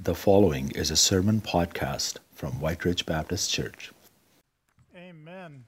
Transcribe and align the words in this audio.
The 0.00 0.14
following 0.14 0.70
is 0.76 0.92
a 0.92 0.96
sermon 0.96 1.40
podcast 1.40 2.18
from 2.32 2.60
White 2.60 2.84
Ridge 2.84 3.04
Baptist 3.04 3.50
Church. 3.50 3.90
Amen. 4.96 5.64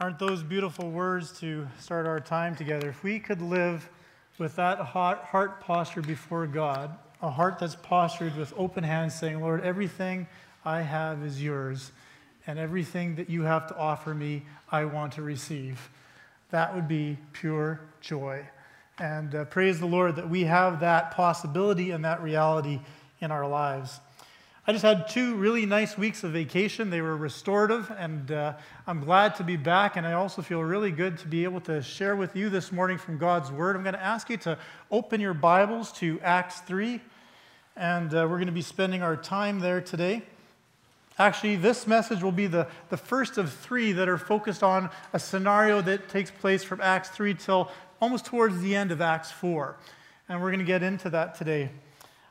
Aren't 0.00 0.18
those 0.18 0.42
beautiful 0.42 0.90
words 0.90 1.38
to 1.38 1.68
start 1.78 2.06
our 2.06 2.18
time 2.18 2.56
together? 2.56 2.88
If 2.88 3.04
we 3.04 3.20
could 3.20 3.40
live 3.40 3.88
with 4.38 4.56
that 4.56 4.80
heart 4.80 5.60
posture 5.60 6.02
before 6.02 6.48
God, 6.48 6.98
a 7.22 7.30
heart 7.30 7.60
that's 7.60 7.76
postured 7.76 8.36
with 8.36 8.52
open 8.56 8.82
hands, 8.82 9.14
saying, 9.14 9.40
Lord, 9.40 9.62
everything 9.62 10.26
I 10.64 10.82
have 10.82 11.22
is 11.22 11.40
yours, 11.40 11.92
and 12.48 12.58
everything 12.58 13.14
that 13.14 13.30
you 13.30 13.42
have 13.42 13.68
to 13.68 13.76
offer 13.76 14.12
me, 14.12 14.42
I 14.72 14.86
want 14.86 15.12
to 15.12 15.22
receive. 15.22 15.88
That 16.50 16.74
would 16.74 16.88
be 16.88 17.16
pure 17.32 17.80
joy. 18.00 18.44
And 19.00 19.32
uh, 19.32 19.44
praise 19.44 19.78
the 19.78 19.86
Lord 19.86 20.16
that 20.16 20.28
we 20.28 20.42
have 20.42 20.80
that 20.80 21.12
possibility 21.12 21.92
and 21.92 22.04
that 22.04 22.20
reality 22.20 22.80
in 23.20 23.30
our 23.30 23.46
lives. 23.46 24.00
I 24.66 24.72
just 24.72 24.84
had 24.84 25.06
two 25.06 25.36
really 25.36 25.66
nice 25.66 25.96
weeks 25.96 26.24
of 26.24 26.32
vacation. 26.32 26.90
They 26.90 27.00
were 27.00 27.16
restorative, 27.16 27.92
and 27.96 28.32
uh, 28.32 28.54
I'm 28.88 28.98
glad 28.98 29.36
to 29.36 29.44
be 29.44 29.56
back. 29.56 29.96
And 29.96 30.04
I 30.04 30.14
also 30.14 30.42
feel 30.42 30.64
really 30.64 30.90
good 30.90 31.16
to 31.18 31.28
be 31.28 31.44
able 31.44 31.60
to 31.62 31.80
share 31.80 32.16
with 32.16 32.34
you 32.34 32.50
this 32.50 32.72
morning 32.72 32.98
from 32.98 33.18
God's 33.18 33.52
Word. 33.52 33.76
I'm 33.76 33.84
going 33.84 33.94
to 33.94 34.02
ask 34.02 34.28
you 34.30 34.36
to 34.38 34.58
open 34.90 35.20
your 35.20 35.32
Bibles 35.32 35.92
to 35.98 36.20
Acts 36.24 36.58
3, 36.62 37.00
and 37.76 38.12
uh, 38.12 38.26
we're 38.28 38.36
going 38.36 38.46
to 38.46 38.52
be 38.52 38.62
spending 38.62 39.00
our 39.00 39.16
time 39.16 39.60
there 39.60 39.80
today. 39.80 40.22
Actually, 41.20 41.56
this 41.56 41.86
message 41.86 42.22
will 42.22 42.32
be 42.32 42.46
the, 42.48 42.66
the 42.90 42.96
first 42.96 43.38
of 43.38 43.52
three 43.52 43.92
that 43.92 44.08
are 44.08 44.18
focused 44.18 44.62
on 44.62 44.90
a 45.12 45.18
scenario 45.18 45.80
that 45.82 46.08
takes 46.08 46.30
place 46.30 46.62
from 46.62 46.80
Acts 46.80 47.08
3 47.08 47.34
till 47.34 47.70
almost 48.00 48.26
towards 48.26 48.60
the 48.60 48.74
end 48.74 48.92
of 48.92 49.00
Acts 49.00 49.30
4. 49.30 49.76
And 50.28 50.40
we're 50.40 50.50
going 50.50 50.60
to 50.60 50.64
get 50.64 50.82
into 50.82 51.10
that 51.10 51.34
today. 51.34 51.70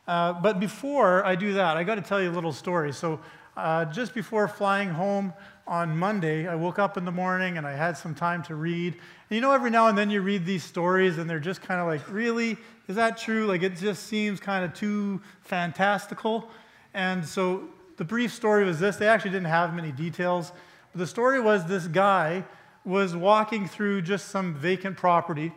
Uh, 0.07 0.33
but 0.33 0.59
before 0.59 1.25
I 1.25 1.35
do 1.35 1.53
that, 1.53 1.75
I 1.75 1.83
got 1.83 1.95
to 1.95 2.01
tell 2.01 2.21
you 2.21 2.29
a 2.29 2.31
little 2.31 2.53
story. 2.53 2.93
So, 2.93 3.19
uh, 3.57 3.85
just 3.85 4.13
before 4.13 4.47
flying 4.47 4.89
home 4.89 5.33
on 5.65 5.97
Monday, 5.97 6.47
I 6.47 6.55
woke 6.55 6.77
up 6.77 6.95
in 6.95 7.05
the 7.05 7.11
morning 7.11 7.57
and 7.57 7.65
I 7.65 7.73
had 7.73 7.97
some 7.97 8.13
time 8.13 8.43
to 8.43 8.55
read. 8.55 8.93
And 8.93 9.35
you 9.35 9.41
know, 9.41 9.51
every 9.51 9.71
now 9.71 9.87
and 9.87 9.97
then 9.97 10.09
you 10.09 10.21
read 10.21 10.45
these 10.45 10.63
stories 10.63 11.17
and 11.17 11.29
they're 11.29 11.39
just 11.39 11.61
kind 11.61 11.81
of 11.81 11.87
like, 11.87 12.09
really? 12.09 12.55
Is 12.87 12.95
that 12.95 13.17
true? 13.17 13.47
Like, 13.47 13.63
it 13.63 13.75
just 13.75 14.03
seems 14.03 14.39
kind 14.39 14.63
of 14.63 14.73
too 14.73 15.19
fantastical. 15.41 16.49
And 16.93 17.25
so, 17.25 17.67
the 17.97 18.05
brief 18.05 18.31
story 18.31 18.63
was 18.63 18.79
this 18.79 18.95
they 18.95 19.07
actually 19.07 19.31
didn't 19.31 19.47
have 19.47 19.73
many 19.73 19.91
details. 19.91 20.51
But 20.93 20.99
the 20.99 21.07
story 21.07 21.41
was 21.41 21.65
this 21.65 21.87
guy 21.87 22.45
was 22.85 23.15
walking 23.15 23.67
through 23.67 24.03
just 24.03 24.29
some 24.29 24.53
vacant 24.55 24.95
property 24.95 25.51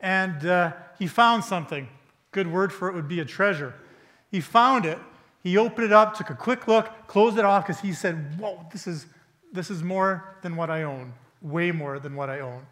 and 0.00 0.44
uh, 0.46 0.72
he 0.98 1.06
found 1.06 1.44
something. 1.44 1.88
Good 2.32 2.50
word 2.50 2.72
for 2.72 2.88
it 2.88 2.94
would 2.94 3.08
be 3.08 3.20
a 3.20 3.24
treasure. 3.24 3.74
He 4.30 4.40
found 4.40 4.86
it. 4.86 4.98
He 5.42 5.56
opened 5.58 5.86
it 5.86 5.92
up, 5.92 6.16
took 6.16 6.30
a 6.30 6.34
quick 6.34 6.66
look, 6.66 6.88
closed 7.06 7.38
it 7.38 7.44
off 7.44 7.66
because 7.66 7.80
he 7.80 7.92
said, 7.92 8.38
Whoa, 8.38 8.66
this 8.72 8.86
is, 8.86 9.06
this 9.52 9.70
is 9.70 9.82
more 9.82 10.36
than 10.42 10.56
what 10.56 10.70
I 10.70 10.82
own, 10.82 11.12
way 11.42 11.70
more 11.70 11.98
than 11.98 12.16
what 12.16 12.30
I 12.30 12.40
own. 12.40 12.66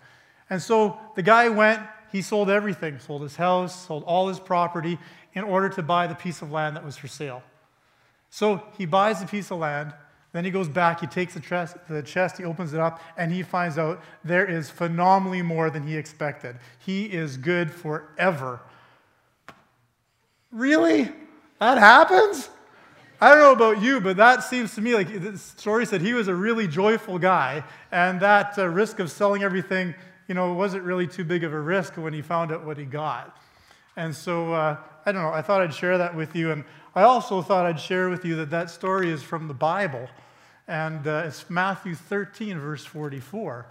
And 0.50 0.60
so 0.60 0.98
the 1.14 1.22
guy 1.22 1.48
went, 1.48 1.80
he 2.10 2.22
sold 2.22 2.50
everything, 2.50 2.98
sold 2.98 3.22
his 3.22 3.36
house, 3.36 3.86
sold 3.86 4.04
all 4.04 4.28
his 4.28 4.40
property 4.40 4.98
in 5.34 5.44
order 5.44 5.68
to 5.70 5.82
buy 5.82 6.06
the 6.06 6.14
piece 6.14 6.42
of 6.42 6.50
land 6.52 6.76
that 6.76 6.84
was 6.84 6.96
for 6.96 7.08
sale. 7.08 7.42
So 8.28 8.62
he 8.76 8.86
buys 8.86 9.20
the 9.20 9.26
piece 9.26 9.50
of 9.50 9.58
land, 9.58 9.92
then 10.32 10.44
he 10.44 10.50
goes 10.50 10.68
back, 10.68 11.00
he 11.00 11.06
takes 11.06 11.34
the 11.34 11.40
chest, 11.40 11.76
the 11.88 12.02
chest, 12.02 12.38
he 12.38 12.44
opens 12.44 12.72
it 12.72 12.80
up, 12.80 13.00
and 13.18 13.30
he 13.30 13.42
finds 13.42 13.78
out 13.78 14.02
there 14.24 14.46
is 14.46 14.70
phenomenally 14.70 15.42
more 15.42 15.68
than 15.68 15.86
he 15.86 15.96
expected. 15.96 16.56
He 16.78 17.04
is 17.04 17.36
good 17.36 17.70
forever. 17.70 18.60
Really? 20.50 21.10
That 21.58 21.78
happens? 21.78 22.48
I 23.20 23.28
don't 23.28 23.38
know 23.38 23.52
about 23.52 23.82
you, 23.82 24.00
but 24.00 24.16
that 24.16 24.42
seems 24.42 24.74
to 24.74 24.80
me 24.80 24.94
like 24.94 25.22
the 25.22 25.38
story 25.38 25.86
said 25.86 26.00
he 26.00 26.14
was 26.14 26.28
a 26.28 26.34
really 26.34 26.66
joyful 26.66 27.18
guy, 27.18 27.62
and 27.92 28.18
that 28.20 28.58
uh, 28.58 28.66
risk 28.66 28.98
of 29.00 29.10
selling 29.10 29.42
everything, 29.42 29.94
you 30.28 30.34
know, 30.34 30.54
wasn't 30.54 30.82
really 30.82 31.06
too 31.06 31.24
big 31.24 31.44
of 31.44 31.52
a 31.52 31.60
risk 31.60 31.96
when 31.96 32.12
he 32.12 32.22
found 32.22 32.50
out 32.50 32.64
what 32.64 32.78
he 32.78 32.84
got. 32.84 33.36
And 33.96 34.14
so, 34.14 34.52
uh, 34.52 34.76
I 35.04 35.12
don't 35.12 35.22
know, 35.22 35.32
I 35.32 35.42
thought 35.42 35.60
I'd 35.60 35.74
share 35.74 35.98
that 35.98 36.14
with 36.14 36.34
you. 36.34 36.50
And 36.50 36.64
I 36.94 37.02
also 37.02 37.42
thought 37.42 37.66
I'd 37.66 37.80
share 37.80 38.08
with 38.08 38.24
you 38.24 38.36
that 38.36 38.50
that 38.50 38.70
story 38.70 39.10
is 39.10 39.22
from 39.22 39.48
the 39.48 39.54
Bible, 39.54 40.08
and 40.68 41.06
uh, 41.06 41.24
it's 41.26 41.48
Matthew 41.48 41.94
13, 41.94 42.58
verse 42.58 42.84
44. 42.84 43.66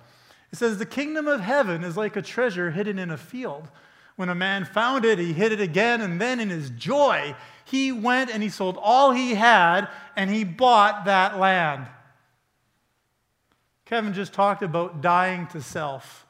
It 0.51 0.57
says, 0.57 0.77
The 0.77 0.85
kingdom 0.85 1.27
of 1.27 1.39
heaven 1.39 1.83
is 1.83 1.95
like 1.95 2.15
a 2.15 2.21
treasure 2.21 2.71
hidden 2.71 2.99
in 2.99 3.11
a 3.11 3.17
field. 3.17 3.67
When 4.15 4.29
a 4.29 4.35
man 4.35 4.65
found 4.65 5.05
it, 5.05 5.19
he 5.19 5.33
hid 5.33 5.51
it 5.51 5.61
again, 5.61 6.01
and 6.01 6.19
then 6.19 6.39
in 6.39 6.49
his 6.49 6.69
joy, 6.71 7.35
he 7.63 7.91
went 7.91 8.29
and 8.29 8.43
he 8.43 8.49
sold 8.49 8.77
all 8.79 9.11
he 9.11 9.35
had 9.35 9.88
and 10.15 10.29
he 10.29 10.43
bought 10.43 11.05
that 11.05 11.39
land. 11.39 11.88
Kevin 13.85 14.13
just 14.13 14.33
talked 14.33 14.61
about 14.61 15.01
dying 15.01 15.47
to 15.47 15.61
self. 15.61 16.25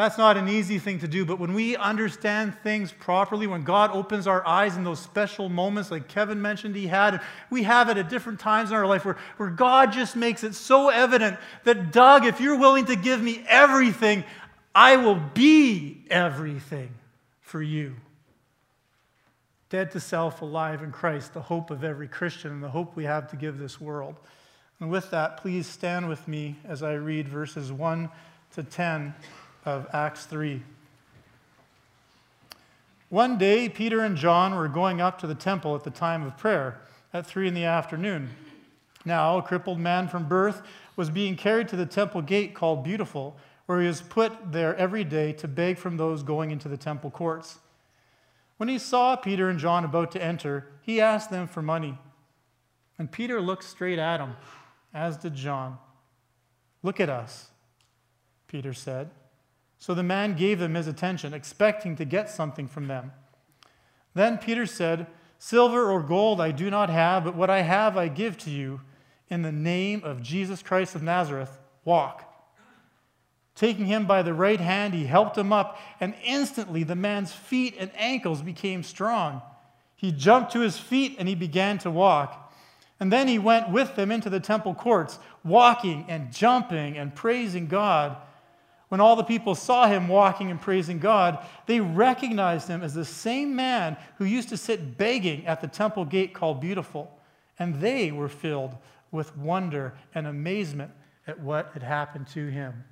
That's 0.00 0.16
not 0.16 0.38
an 0.38 0.48
easy 0.48 0.78
thing 0.78 1.00
to 1.00 1.08
do, 1.08 1.26
but 1.26 1.38
when 1.38 1.52
we 1.52 1.76
understand 1.76 2.54
things 2.62 2.90
properly, 2.90 3.46
when 3.46 3.64
God 3.64 3.90
opens 3.90 4.26
our 4.26 4.46
eyes 4.46 4.78
in 4.78 4.82
those 4.82 4.98
special 4.98 5.50
moments, 5.50 5.90
like 5.90 6.08
Kevin 6.08 6.40
mentioned 6.40 6.74
he 6.74 6.86
had, 6.86 7.20
we 7.50 7.64
have 7.64 7.90
it 7.90 7.98
at 7.98 8.08
different 8.08 8.40
times 8.40 8.70
in 8.70 8.76
our 8.76 8.86
life 8.86 9.04
where, 9.04 9.18
where 9.36 9.50
God 9.50 9.92
just 9.92 10.16
makes 10.16 10.42
it 10.42 10.54
so 10.54 10.88
evident 10.88 11.36
that, 11.64 11.92
Doug, 11.92 12.24
if 12.24 12.40
you're 12.40 12.58
willing 12.58 12.86
to 12.86 12.96
give 12.96 13.20
me 13.20 13.44
everything, 13.46 14.24
I 14.74 14.96
will 14.96 15.20
be 15.34 16.06
everything 16.08 16.94
for 17.42 17.60
you. 17.60 17.94
Dead 19.68 19.90
to 19.90 20.00
self, 20.00 20.40
alive 20.40 20.82
in 20.82 20.92
Christ, 20.92 21.34
the 21.34 21.42
hope 21.42 21.70
of 21.70 21.84
every 21.84 22.08
Christian 22.08 22.52
and 22.52 22.62
the 22.62 22.70
hope 22.70 22.96
we 22.96 23.04
have 23.04 23.28
to 23.32 23.36
give 23.36 23.58
this 23.58 23.78
world. 23.78 24.16
And 24.80 24.88
with 24.90 25.10
that, 25.10 25.36
please 25.36 25.66
stand 25.66 26.08
with 26.08 26.26
me 26.26 26.56
as 26.64 26.82
I 26.82 26.94
read 26.94 27.28
verses 27.28 27.70
1 27.70 28.08
to 28.54 28.62
10 28.62 29.14
of 29.70 29.86
Acts 29.92 30.26
3. 30.26 30.62
One 33.08 33.38
day, 33.38 33.68
Peter 33.68 34.00
and 34.00 34.16
John 34.16 34.54
were 34.54 34.68
going 34.68 35.00
up 35.00 35.18
to 35.20 35.26
the 35.26 35.34
temple 35.34 35.74
at 35.74 35.84
the 35.84 35.90
time 35.90 36.22
of 36.22 36.36
prayer 36.36 36.80
at 37.12 37.26
3 37.26 37.48
in 37.48 37.54
the 37.54 37.64
afternoon. 37.64 38.30
Now, 39.04 39.38
a 39.38 39.42
crippled 39.42 39.78
man 39.78 40.08
from 40.08 40.28
birth 40.28 40.62
was 40.96 41.08
being 41.08 41.36
carried 41.36 41.68
to 41.68 41.76
the 41.76 41.86
temple 41.86 42.20
gate 42.20 42.54
called 42.54 42.84
Beautiful, 42.84 43.36
where 43.66 43.80
he 43.80 43.86
was 43.86 44.02
put 44.02 44.52
there 44.52 44.76
every 44.76 45.04
day 45.04 45.32
to 45.34 45.48
beg 45.48 45.78
from 45.78 45.96
those 45.96 46.22
going 46.22 46.50
into 46.50 46.68
the 46.68 46.76
temple 46.76 47.10
courts. 47.10 47.58
When 48.56 48.68
he 48.68 48.78
saw 48.78 49.16
Peter 49.16 49.48
and 49.48 49.58
John 49.58 49.84
about 49.84 50.10
to 50.12 50.22
enter, 50.22 50.66
he 50.82 51.00
asked 51.00 51.30
them 51.30 51.46
for 51.46 51.62
money. 51.62 51.96
And 52.98 53.10
Peter 53.10 53.40
looked 53.40 53.64
straight 53.64 53.98
at 53.98 54.20
him, 54.20 54.36
as 54.92 55.16
did 55.16 55.34
John. 55.34 55.78
Look 56.82 57.00
at 57.00 57.08
us, 57.08 57.50
Peter 58.48 58.74
said. 58.74 59.10
So 59.80 59.94
the 59.94 60.02
man 60.02 60.36
gave 60.36 60.58
them 60.58 60.74
his 60.74 60.86
attention, 60.86 61.34
expecting 61.34 61.96
to 61.96 62.04
get 62.04 62.30
something 62.30 62.68
from 62.68 62.86
them. 62.86 63.12
Then 64.14 64.38
Peter 64.38 64.66
said, 64.66 65.06
Silver 65.38 65.90
or 65.90 66.02
gold 66.02 66.38
I 66.38 66.50
do 66.50 66.70
not 66.70 66.90
have, 66.90 67.24
but 67.24 67.34
what 67.34 67.48
I 67.48 67.62
have 67.62 67.96
I 67.96 68.08
give 68.08 68.36
to 68.38 68.50
you. 68.50 68.82
In 69.30 69.40
the 69.40 69.50
name 69.50 70.02
of 70.04 70.22
Jesus 70.22 70.62
Christ 70.62 70.94
of 70.94 71.02
Nazareth, 71.02 71.58
walk. 71.84 72.26
Taking 73.54 73.86
him 73.86 74.06
by 74.06 74.22
the 74.22 74.34
right 74.34 74.60
hand, 74.60 74.92
he 74.92 75.06
helped 75.06 75.38
him 75.38 75.52
up, 75.52 75.78
and 75.98 76.14
instantly 76.24 76.82
the 76.82 76.94
man's 76.94 77.32
feet 77.32 77.74
and 77.78 77.90
ankles 77.96 78.42
became 78.42 78.82
strong. 78.82 79.40
He 79.96 80.12
jumped 80.12 80.52
to 80.52 80.60
his 80.60 80.78
feet 80.78 81.16
and 81.18 81.26
he 81.26 81.34
began 81.34 81.78
to 81.78 81.90
walk. 81.90 82.52
And 82.98 83.10
then 83.10 83.28
he 83.28 83.38
went 83.38 83.70
with 83.70 83.96
them 83.96 84.12
into 84.12 84.28
the 84.28 84.40
temple 84.40 84.74
courts, 84.74 85.18
walking 85.42 86.04
and 86.08 86.32
jumping 86.32 86.98
and 86.98 87.14
praising 87.14 87.66
God. 87.66 88.16
When 88.90 89.00
all 89.00 89.14
the 89.14 89.22
people 89.22 89.54
saw 89.54 89.86
him 89.86 90.08
walking 90.08 90.50
and 90.50 90.60
praising 90.60 90.98
God, 90.98 91.46
they 91.66 91.78
recognized 91.78 92.66
him 92.66 92.82
as 92.82 92.92
the 92.92 93.04
same 93.04 93.54
man 93.54 93.96
who 94.18 94.24
used 94.24 94.48
to 94.48 94.56
sit 94.56 94.98
begging 94.98 95.46
at 95.46 95.60
the 95.60 95.68
temple 95.68 96.04
gate 96.04 96.34
called 96.34 96.60
Beautiful. 96.60 97.16
And 97.56 97.76
they 97.76 98.10
were 98.10 98.28
filled 98.28 98.76
with 99.12 99.36
wonder 99.36 99.94
and 100.12 100.26
amazement 100.26 100.90
at 101.28 101.38
what 101.38 101.70
had 101.72 101.84
happened 101.84 102.26
to 102.28 102.48
him. 102.48 102.82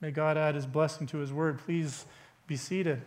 May 0.00 0.10
God 0.10 0.38
add 0.38 0.54
his 0.54 0.64
blessing 0.64 1.06
to 1.08 1.18
his 1.18 1.34
word. 1.34 1.58
Please 1.58 2.06
be 2.46 2.56
seated. 2.56 3.02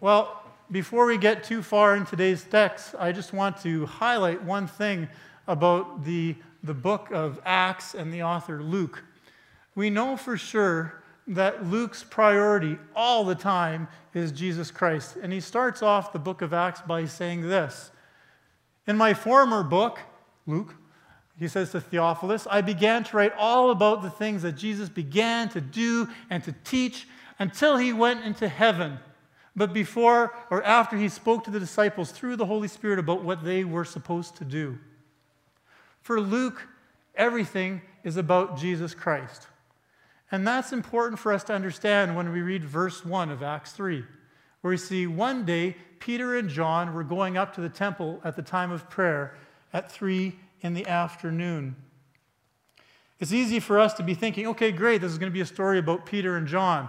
Well, 0.00 0.44
before 0.70 1.06
we 1.06 1.18
get 1.18 1.42
too 1.42 1.60
far 1.60 1.96
in 1.96 2.06
today's 2.06 2.44
text, 2.44 2.94
I 2.96 3.10
just 3.10 3.32
want 3.32 3.60
to 3.62 3.86
highlight 3.86 4.44
one 4.44 4.68
thing 4.68 5.08
about 5.46 6.04
the, 6.04 6.36
the 6.62 6.74
book 6.74 7.10
of 7.12 7.40
Acts 7.44 7.94
and 7.94 8.12
the 8.12 8.22
author 8.22 8.62
Luke. 8.62 9.02
We 9.74 9.90
know 9.90 10.16
for 10.16 10.36
sure 10.36 11.02
that 11.28 11.66
Luke's 11.66 12.04
priority 12.04 12.78
all 12.94 13.24
the 13.24 13.34
time 13.34 13.88
is 14.14 14.32
Jesus 14.32 14.70
Christ. 14.70 15.16
And 15.22 15.32
he 15.32 15.40
starts 15.40 15.82
off 15.82 16.12
the 16.12 16.18
book 16.18 16.42
of 16.42 16.52
Acts 16.52 16.80
by 16.80 17.06
saying 17.06 17.42
this 17.42 17.90
In 18.86 18.96
my 18.96 19.14
former 19.14 19.62
book, 19.62 19.98
Luke, 20.46 20.74
he 21.38 21.48
says 21.48 21.70
to 21.72 21.80
Theophilus, 21.80 22.46
I 22.50 22.60
began 22.62 23.04
to 23.04 23.16
write 23.16 23.32
all 23.36 23.70
about 23.70 24.02
the 24.02 24.10
things 24.10 24.42
that 24.42 24.52
Jesus 24.52 24.88
began 24.88 25.48
to 25.50 25.60
do 25.60 26.08
and 26.30 26.42
to 26.44 26.54
teach 26.64 27.06
until 27.38 27.76
he 27.76 27.92
went 27.92 28.24
into 28.24 28.48
heaven. 28.48 28.98
But 29.54 29.72
before 29.72 30.34
or 30.50 30.62
after 30.62 30.96
he 30.96 31.08
spoke 31.08 31.44
to 31.44 31.50
the 31.50 31.60
disciples 31.60 32.10
through 32.10 32.36
the 32.36 32.46
Holy 32.46 32.68
Spirit 32.68 32.98
about 32.98 33.22
what 33.22 33.44
they 33.44 33.64
were 33.64 33.84
supposed 33.84 34.36
to 34.36 34.44
do. 34.44 34.78
For 36.06 36.20
Luke, 36.20 36.68
everything 37.16 37.82
is 38.04 38.16
about 38.16 38.56
Jesus 38.56 38.94
Christ. 38.94 39.48
And 40.30 40.46
that's 40.46 40.72
important 40.72 41.18
for 41.18 41.32
us 41.32 41.42
to 41.42 41.52
understand 41.52 42.14
when 42.14 42.30
we 42.30 42.42
read 42.42 42.62
verse 42.62 43.04
1 43.04 43.28
of 43.32 43.42
Acts 43.42 43.72
3, 43.72 44.04
where 44.60 44.70
we 44.70 44.76
see 44.76 45.08
one 45.08 45.44
day 45.44 45.74
Peter 45.98 46.36
and 46.36 46.48
John 46.48 46.94
were 46.94 47.02
going 47.02 47.36
up 47.36 47.56
to 47.56 47.60
the 47.60 47.68
temple 47.68 48.20
at 48.22 48.36
the 48.36 48.42
time 48.42 48.70
of 48.70 48.88
prayer 48.88 49.34
at 49.72 49.90
3 49.90 50.32
in 50.60 50.74
the 50.74 50.86
afternoon. 50.86 51.74
It's 53.18 53.32
easy 53.32 53.58
for 53.58 53.80
us 53.80 53.92
to 53.94 54.04
be 54.04 54.14
thinking, 54.14 54.46
okay, 54.46 54.70
great, 54.70 55.00
this 55.00 55.10
is 55.10 55.18
going 55.18 55.32
to 55.32 55.34
be 55.34 55.40
a 55.40 55.44
story 55.44 55.80
about 55.80 56.06
Peter 56.06 56.36
and 56.36 56.46
John. 56.46 56.88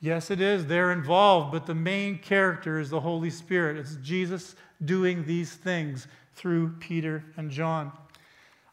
Yes, 0.00 0.32
it 0.32 0.40
is. 0.40 0.66
They're 0.66 0.90
involved, 0.90 1.52
but 1.52 1.64
the 1.64 1.76
main 1.76 2.18
character 2.18 2.80
is 2.80 2.90
the 2.90 2.98
Holy 2.98 3.30
Spirit. 3.30 3.76
It's 3.76 3.94
Jesus 4.02 4.56
doing 4.84 5.24
these 5.26 5.54
things 5.54 6.08
through 6.34 6.70
Peter 6.80 7.22
and 7.36 7.52
John. 7.52 7.92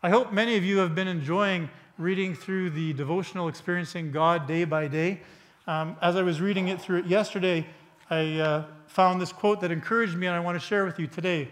I 0.05 0.09
hope 0.09 0.31
many 0.31 0.55
of 0.55 0.63
you 0.63 0.77
have 0.77 0.93
been 0.93 1.07
enjoying 1.07 1.67
reading 1.97 2.35
through 2.35 2.69
the 2.69 2.93
devotional 2.93 3.47
Experiencing 3.47 4.11
God 4.11 4.47
Day 4.47 4.63
by 4.63 4.87
Day. 4.87 5.21
Um, 5.65 5.97
as 5.99 6.15
I 6.15 6.21
was 6.21 6.39
reading 6.39 6.67
it 6.67 6.79
through 6.79 6.99
it 6.99 7.05
yesterday, 7.07 7.65
I 8.07 8.37
uh, 8.37 8.65
found 8.85 9.19
this 9.19 9.33
quote 9.33 9.61
that 9.61 9.71
encouraged 9.71 10.15
me, 10.15 10.27
and 10.27 10.35
I 10.35 10.41
want 10.41 10.61
to 10.61 10.63
share 10.63 10.85
with 10.85 10.99
you 10.99 11.07
today. 11.07 11.47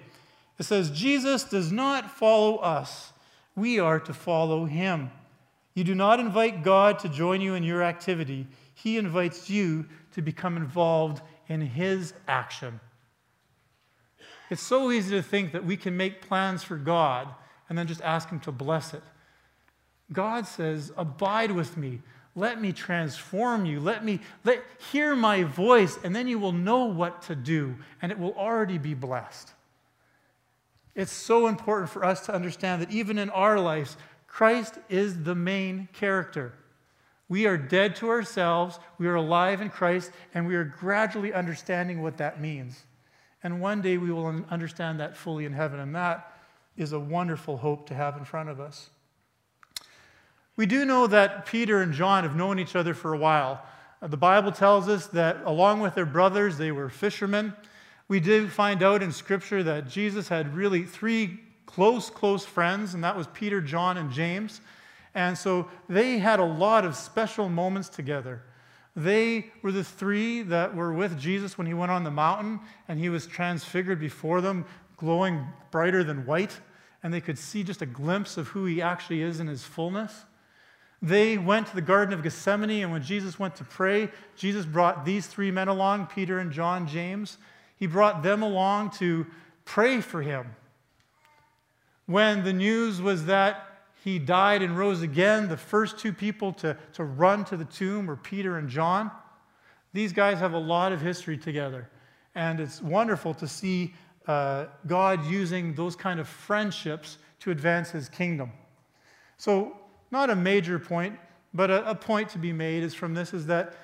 It 0.60 0.66
says, 0.66 0.92
Jesus 0.92 1.46
does 1.46 1.72
not 1.72 2.12
follow 2.12 2.58
us, 2.58 3.14
we 3.56 3.80
are 3.80 4.00
to 4.02 4.14
follow 4.14 4.66
him. 4.66 5.10
You 5.74 5.84
do 5.84 5.96
not 5.96 6.20
invite 6.20 6.62
God 6.62 7.00
to 7.00 7.10
join 7.10 7.42
you 7.42 7.56
in 7.56 7.64
your 7.64 7.82
activity, 7.82 8.46
he 8.76 9.00
invites 9.00 9.50
you 9.50 9.88
to 10.12 10.22
become 10.22 10.58
involved 10.58 11.24
in 11.48 11.60
his 11.62 12.14
action. 12.28 12.80
It's 14.52 14.62
so 14.62 14.92
easy 14.92 15.16
to 15.16 15.24
think 15.24 15.54
that 15.54 15.66
we 15.66 15.76
can 15.76 15.98
make 15.98 16.22
plans 16.22 16.62
for 16.62 16.76
God 16.76 17.34
and 17.74 17.78
then 17.80 17.88
just 17.88 18.02
ask 18.02 18.30
him 18.30 18.40
to 18.42 18.52
bless 18.52 18.94
it. 18.94 19.02
God 20.12 20.46
says, 20.46 20.92
Abide 20.96 21.50
with 21.50 21.76
me. 21.76 22.02
Let 22.36 22.62
me 22.62 22.72
transform 22.72 23.66
you. 23.66 23.80
Let 23.80 24.06
me 24.06 24.20
let 24.44 24.64
hear 24.92 25.16
my 25.16 25.42
voice, 25.42 25.98
and 26.04 26.16
then 26.16 26.28
you 26.28 26.38
will 26.38 26.52
know 26.52 26.86
what 26.86 27.24
to 27.24 27.36
do, 27.36 27.76
and 28.00 28.12
it 28.12 28.20
will 28.20 28.36
already 28.36 28.78
be 28.78 28.94
blessed. 28.94 29.54
It's 30.94 31.12
so 31.12 31.48
important 31.48 31.90
for 31.90 32.06
us 32.06 32.28
to 32.28 32.36
understand 32.36 32.84
that 32.84 32.92
even 32.92 33.18
in 33.18 33.32
our 33.32 33.60
lives, 33.60 33.98
Christ 34.28 34.78
is 34.88 35.24
the 35.24 35.34
main 35.34 35.90
character. 35.94 36.54
We 37.28 37.48
are 37.48 37.58
dead 37.58 37.96
to 37.96 38.10
ourselves, 38.10 38.78
we 39.00 39.08
are 39.08 39.16
alive 39.16 39.62
in 39.62 39.72
Christ, 39.72 40.12
and 40.36 40.46
we 40.46 40.54
are 40.54 40.64
gradually 40.64 41.34
understanding 41.34 42.04
what 42.04 42.18
that 42.18 42.40
means. 42.40 42.84
And 43.42 43.60
one 43.60 43.82
day 43.82 43.98
we 43.98 44.12
will 44.12 44.46
understand 44.52 45.00
that 45.00 45.18
fully 45.18 45.46
in 45.46 45.54
heaven, 45.54 45.80
and 45.80 45.96
that 45.96 46.30
is 46.78 46.94
a 46.94 47.00
wonderful 47.00 47.58
hope 47.58 47.88
to 47.88 47.94
have 47.94 48.18
in 48.18 48.26
front 48.26 48.50
of 48.50 48.60
us. 48.60 48.90
We 50.56 50.66
do 50.66 50.86
know 50.86 51.08
that 51.08 51.46
Peter 51.46 51.82
and 51.82 51.94
John 51.94 52.24
have 52.24 52.36
known 52.36 52.60
each 52.60 52.76
other 52.76 52.94
for 52.94 53.14
a 53.14 53.18
while. 53.18 53.64
Uh, 54.02 54.08
the 54.08 54.18
Bible 54.18 54.52
tells 54.52 54.88
us 54.88 55.08
that 55.08 55.38
along 55.46 55.80
with 55.80 55.96
their 55.96 56.06
brothers, 56.06 56.58
they 56.58 56.72
were 56.72 56.90
fishermen. 56.90 57.54
We 58.08 58.20
did 58.20 58.52
find 58.52 58.84
out 58.84 59.02
in 59.02 59.12
Scripture 59.12 59.64
that 59.64 59.88
Jesus 59.88 60.28
had 60.28 60.56
really 60.56 60.84
three 60.84 61.40
close, 61.66 62.10
close 62.10 62.46
friends, 62.46 62.94
and 62.94 63.04
that 63.04 63.18
was 63.18 63.28
Peter, 63.34 63.62
John, 63.62 63.98
and 63.98 64.12
James. 64.12 64.62
And 65.16 65.38
so 65.38 65.68
they 65.90 66.20
had 66.20 66.40
a 66.40 66.46
lot 66.46 66.86
of 66.86 66.96
special 66.96 67.50
moments 67.50 67.90
together. 67.90 68.44
They 68.96 69.52
were 69.64 69.72
the 69.72 69.84
three 69.84 70.44
that 70.44 70.76
were 70.76 70.94
with 70.94 71.20
Jesus 71.20 71.58
when 71.58 71.66
he 71.66 71.74
went 71.74 71.92
on 71.92 72.04
the 72.04 72.12
mountain 72.12 72.60
and 72.88 73.00
he 73.00 73.10
was 73.10 73.26
transfigured 73.26 74.00
before 74.00 74.40
them, 74.42 74.66
glowing 74.98 75.48
brighter 75.72 76.04
than 76.04 76.26
white, 76.26 76.60
and 77.02 77.14
they 77.14 77.22
could 77.22 77.38
see 77.38 77.64
just 77.64 77.82
a 77.82 77.86
glimpse 77.86 78.38
of 78.38 78.50
who 78.50 78.66
he 78.66 78.82
actually 78.82 79.22
is 79.22 79.40
in 79.40 79.48
his 79.48 79.64
fullness. 79.64 80.26
They 81.02 81.38
went 81.38 81.68
to 81.68 81.76
the 81.76 81.82
Garden 81.82 82.14
of 82.14 82.24
Gethsemane, 82.24 82.82
and 82.82 82.92
when 82.92 83.04
Jesus 83.04 83.38
went 83.38 83.56
to 83.58 83.66
pray, 83.66 84.10
Jesus 84.38 84.66
brought 84.66 85.04
these 85.04 85.28
three 85.28 85.52
men 85.52 85.68
along 85.68 86.08
Peter 86.08 86.40
and 86.40 86.52
John, 86.52 86.88
James, 86.88 87.38
he 87.76 87.88
brought 87.88 88.24
them 88.24 88.42
along 88.42 88.92
to 88.92 89.26
pray 89.66 90.00
for 90.00 90.22
him. 90.22 90.56
When 92.06 92.44
the 92.44 92.54
news 92.54 93.02
was 93.02 93.26
that 93.26 93.74
he 94.04 94.20
died 94.20 94.62
and 94.62 94.78
rose 94.78 95.02
again, 95.02 95.48
the 95.48 95.58
first 95.58 95.98
two 95.98 96.14
people 96.14 96.54
to, 96.54 96.78
to 96.94 97.04
run 97.04 97.46
to 97.46 97.58
the 97.58 97.66
tomb 97.66 98.06
were 98.06 98.18
Peter 98.18 98.58
and 98.58 98.70
John. 98.70 99.12
These 99.94 100.12
guys 100.12 100.40
have 100.40 100.54
a 100.54 100.60
lot 100.60 100.92
of 100.92 101.02
history 101.02 101.38
together. 101.38 101.90
And 102.36 102.60
it's 102.60 102.82
wonderful 102.82 103.34
to 103.36 103.48
see 103.48 103.94
uh, 104.28 104.66
God 104.88 105.26
using 105.26 105.74
those 105.74 105.96
kind 105.96 106.20
of 106.20 106.28
friendships 106.28 107.18
to 107.42 107.52
advance 107.52 107.92
his 107.92 108.10
kingdom. 108.10 108.52
So, 109.38 109.78
not 110.12 110.30
a 110.30 110.36
major 110.36 110.80
point, 110.80 111.18
but 111.54 111.70
a, 111.70 111.90
a 111.90 111.96
point 111.96 112.30
to 112.30 112.38
be 112.38 112.54
made 112.54 112.84
is 112.84 112.94
from 112.94 113.14
this 113.14 113.34
is 113.34 113.48
that 113.48 113.76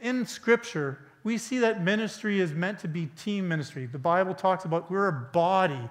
in 0.00 0.26
Scripture, 0.26 0.98
we 1.24 1.38
see 1.38 1.58
that 1.58 1.82
ministry 1.82 2.40
is 2.40 2.52
meant 2.52 2.78
to 2.80 2.88
be 2.88 3.06
team 3.06 3.48
ministry. 3.48 3.86
The 3.86 3.98
Bible 3.98 4.34
talks 4.34 4.64
about 4.64 4.90
we're 4.90 5.08
a 5.08 5.12
body. 5.12 5.90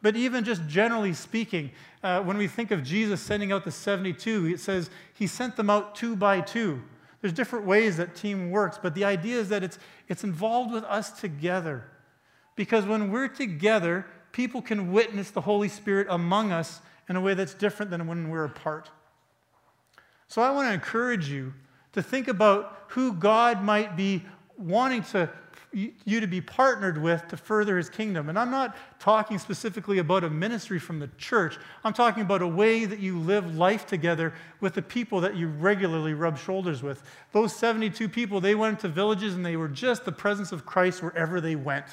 But 0.00 0.14
even 0.16 0.44
just 0.44 0.66
generally 0.68 1.12
speaking, 1.12 1.72
uh, 2.02 2.22
when 2.22 2.38
we 2.38 2.46
think 2.46 2.70
of 2.70 2.84
Jesus 2.84 3.20
sending 3.20 3.50
out 3.50 3.64
the 3.64 3.72
72, 3.72 4.46
it 4.46 4.60
says 4.60 4.90
he 5.12 5.26
sent 5.26 5.56
them 5.56 5.68
out 5.68 5.96
two 5.96 6.14
by 6.14 6.40
two. 6.40 6.80
There's 7.20 7.32
different 7.32 7.66
ways 7.66 7.96
that 7.96 8.14
team 8.14 8.50
works, 8.50 8.78
but 8.80 8.94
the 8.94 9.04
idea 9.04 9.40
is 9.40 9.48
that 9.48 9.64
it's, 9.64 9.78
it's 10.06 10.22
involved 10.22 10.72
with 10.72 10.84
us 10.84 11.18
together. 11.20 11.84
Because 12.58 12.86
when 12.86 13.12
we're 13.12 13.28
together, 13.28 14.04
people 14.32 14.60
can 14.60 14.90
witness 14.90 15.30
the 15.30 15.40
Holy 15.40 15.68
Spirit 15.68 16.08
among 16.10 16.50
us 16.50 16.80
in 17.08 17.14
a 17.14 17.20
way 17.20 17.34
that's 17.34 17.54
different 17.54 17.92
than 17.92 18.08
when 18.08 18.30
we're 18.30 18.46
apart. 18.46 18.90
So 20.26 20.42
I 20.42 20.50
want 20.50 20.66
to 20.66 20.74
encourage 20.74 21.30
you 21.30 21.54
to 21.92 22.02
think 22.02 22.26
about 22.26 22.86
who 22.88 23.12
God 23.12 23.62
might 23.62 23.96
be 23.96 24.24
wanting 24.58 25.04
to 25.04 25.30
you 25.72 26.18
to 26.20 26.26
be 26.26 26.40
partnered 26.40 27.00
with 27.00 27.28
to 27.28 27.36
further 27.36 27.76
his 27.76 27.88
kingdom. 27.90 28.28
And 28.28 28.38
I'm 28.38 28.50
not 28.50 28.74
talking 28.98 29.38
specifically 29.38 29.98
about 29.98 30.24
a 30.24 30.30
ministry 30.30 30.78
from 30.78 30.98
the 30.98 31.10
church. 31.18 31.58
I'm 31.84 31.92
talking 31.92 32.22
about 32.22 32.40
a 32.40 32.46
way 32.46 32.86
that 32.86 32.98
you 32.98 33.20
live 33.20 33.54
life 33.54 33.86
together 33.86 34.32
with 34.60 34.74
the 34.74 34.82
people 34.82 35.20
that 35.20 35.36
you 35.36 35.46
regularly 35.46 36.14
rub 36.14 36.38
shoulders 36.38 36.82
with. 36.82 37.02
Those 37.32 37.54
72 37.54 38.08
people, 38.08 38.40
they 38.40 38.54
went 38.54 38.80
to 38.80 38.88
villages 38.88 39.34
and 39.34 39.44
they 39.44 39.56
were 39.56 39.68
just 39.68 40.06
the 40.06 40.10
presence 40.10 40.50
of 40.50 40.64
Christ 40.64 41.02
wherever 41.02 41.40
they 41.40 41.54
went. 41.54 41.86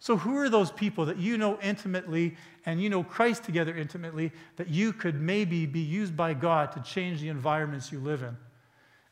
So, 0.00 0.16
who 0.16 0.36
are 0.36 0.48
those 0.48 0.70
people 0.70 1.06
that 1.06 1.18
you 1.18 1.36
know 1.38 1.58
intimately 1.60 2.36
and 2.66 2.80
you 2.80 2.88
know 2.88 3.02
Christ 3.02 3.42
together 3.42 3.74
intimately 3.74 4.32
that 4.56 4.68
you 4.68 4.92
could 4.92 5.20
maybe 5.20 5.66
be 5.66 5.80
used 5.80 6.16
by 6.16 6.34
God 6.34 6.72
to 6.72 6.80
change 6.80 7.20
the 7.20 7.28
environments 7.28 7.90
you 7.90 7.98
live 7.98 8.22
in? 8.22 8.36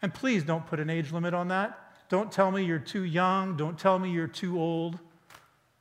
And 0.02 0.14
please 0.14 0.44
don't 0.44 0.66
put 0.66 0.78
an 0.78 0.90
age 0.90 1.10
limit 1.10 1.34
on 1.34 1.48
that. 1.48 2.08
Don't 2.08 2.30
tell 2.30 2.52
me 2.52 2.64
you're 2.64 2.78
too 2.78 3.02
young. 3.02 3.56
Don't 3.56 3.78
tell 3.78 3.98
me 3.98 4.10
you're 4.10 4.28
too 4.28 4.60
old. 4.60 5.00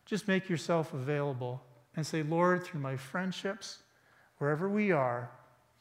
Just 0.05 0.27
make 0.27 0.49
yourself 0.49 0.93
available 0.93 1.61
and 1.95 2.05
say, 2.05 2.23
Lord, 2.23 2.63
through 2.63 2.81
my 2.81 2.95
friendships, 2.95 3.79
wherever 4.39 4.67
we 4.69 4.91
are, 4.91 5.29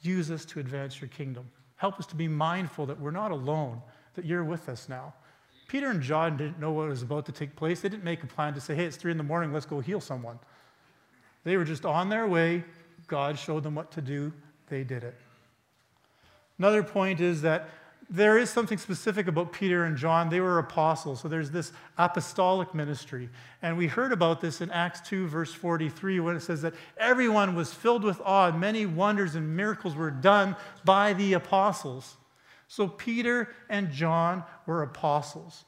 use 0.02 0.30
us 0.30 0.44
to 0.46 0.60
advance 0.60 1.00
your 1.00 1.08
kingdom. 1.08 1.50
Help 1.76 1.98
us 1.98 2.06
to 2.06 2.16
be 2.16 2.28
mindful 2.28 2.86
that 2.86 3.00
we're 3.00 3.10
not 3.10 3.30
alone, 3.30 3.80
that 4.14 4.24
you're 4.24 4.44
with 4.44 4.68
us 4.68 4.88
now. 4.88 5.14
Peter 5.66 5.90
and 5.90 6.02
John 6.02 6.36
didn't 6.36 6.60
know 6.60 6.72
what 6.72 6.88
was 6.88 7.02
about 7.02 7.26
to 7.26 7.32
take 7.32 7.56
place. 7.56 7.80
They 7.80 7.88
didn't 7.88 8.04
make 8.04 8.22
a 8.22 8.26
plan 8.26 8.54
to 8.54 8.60
say, 8.60 8.74
hey, 8.74 8.84
it's 8.84 8.96
three 8.96 9.10
in 9.10 9.18
the 9.18 9.24
morning, 9.24 9.52
let's 9.52 9.66
go 9.66 9.80
heal 9.80 10.00
someone. 10.00 10.38
They 11.44 11.56
were 11.56 11.64
just 11.64 11.84
on 11.84 12.08
their 12.08 12.26
way. 12.26 12.64
God 13.06 13.38
showed 13.38 13.62
them 13.62 13.74
what 13.74 13.90
to 13.92 14.00
do. 14.00 14.32
They 14.68 14.84
did 14.84 15.04
it. 15.04 15.14
Another 16.58 16.82
point 16.82 17.20
is 17.20 17.42
that 17.42 17.68
there 18.10 18.38
is 18.38 18.50
something 18.50 18.78
specific 18.78 19.26
about 19.26 19.52
Peter 19.52 19.84
and 19.84 19.96
John. 19.96 20.28
They 20.28 20.40
were 20.40 20.58
apostles, 20.58 21.20
so 21.20 21.28
there's 21.28 21.50
this 21.50 21.72
apostolic 21.98 22.74
ministry. 22.74 23.28
And 23.62 23.76
we 23.76 23.86
heard 23.86 24.12
about 24.12 24.40
this 24.40 24.60
in 24.60 24.70
Acts 24.70 25.00
2, 25.08 25.26
verse 25.26 25.52
43, 25.52 26.20
when 26.20 26.36
it 26.36 26.40
says 26.40 26.62
that 26.62 26.74
everyone 26.98 27.54
was 27.54 27.72
filled 27.72 28.04
with 28.04 28.20
awe, 28.24 28.48
and 28.48 28.60
many 28.60 28.86
wonders 28.86 29.34
and 29.34 29.56
miracles 29.56 29.94
were 29.94 30.10
done 30.10 30.54
by 30.84 31.14
the 31.14 31.32
apostles. 31.32 32.16
So 32.68 32.88
Peter 32.88 33.48
and 33.68 33.90
John 33.90 34.44
were 34.66 34.82
apostles. 34.82 35.64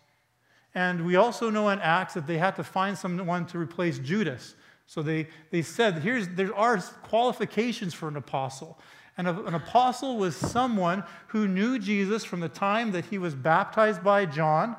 And 0.75 1.07
we 1.07 1.17
also 1.17 1.51
know 1.51 1.69
in 1.71 1.79
Acts 1.81 2.15
that 2.15 2.27
they 2.27 2.39
had 2.39 2.57
to 2.57 2.65
find 2.65 2.99
someone 2.99 3.47
to 3.47 3.59
replace 3.59 3.99
Judas. 3.99 4.55
So 4.87 5.03
they, 5.03 5.29
they 5.51 5.63
said, 5.63 5.99
here's, 5.99 6.29
there 6.29 6.55
are 6.55 6.79
qualifications 6.79 7.95
for 7.95 8.09
an 8.09 8.17
apostle. 8.17 8.79
And 9.17 9.27
an 9.27 9.55
apostle 9.55 10.19
was 10.19 10.37
someone 10.37 11.03
who 11.29 11.49
knew 11.49 11.79
Jesus 11.79 12.25
from 12.25 12.41
the 12.41 12.49
time 12.49 12.93
that 12.93 13.07
he 13.07 13.17
was 13.17 13.35
baptized 13.35 14.05
by 14.05 14.27
John, 14.27 14.77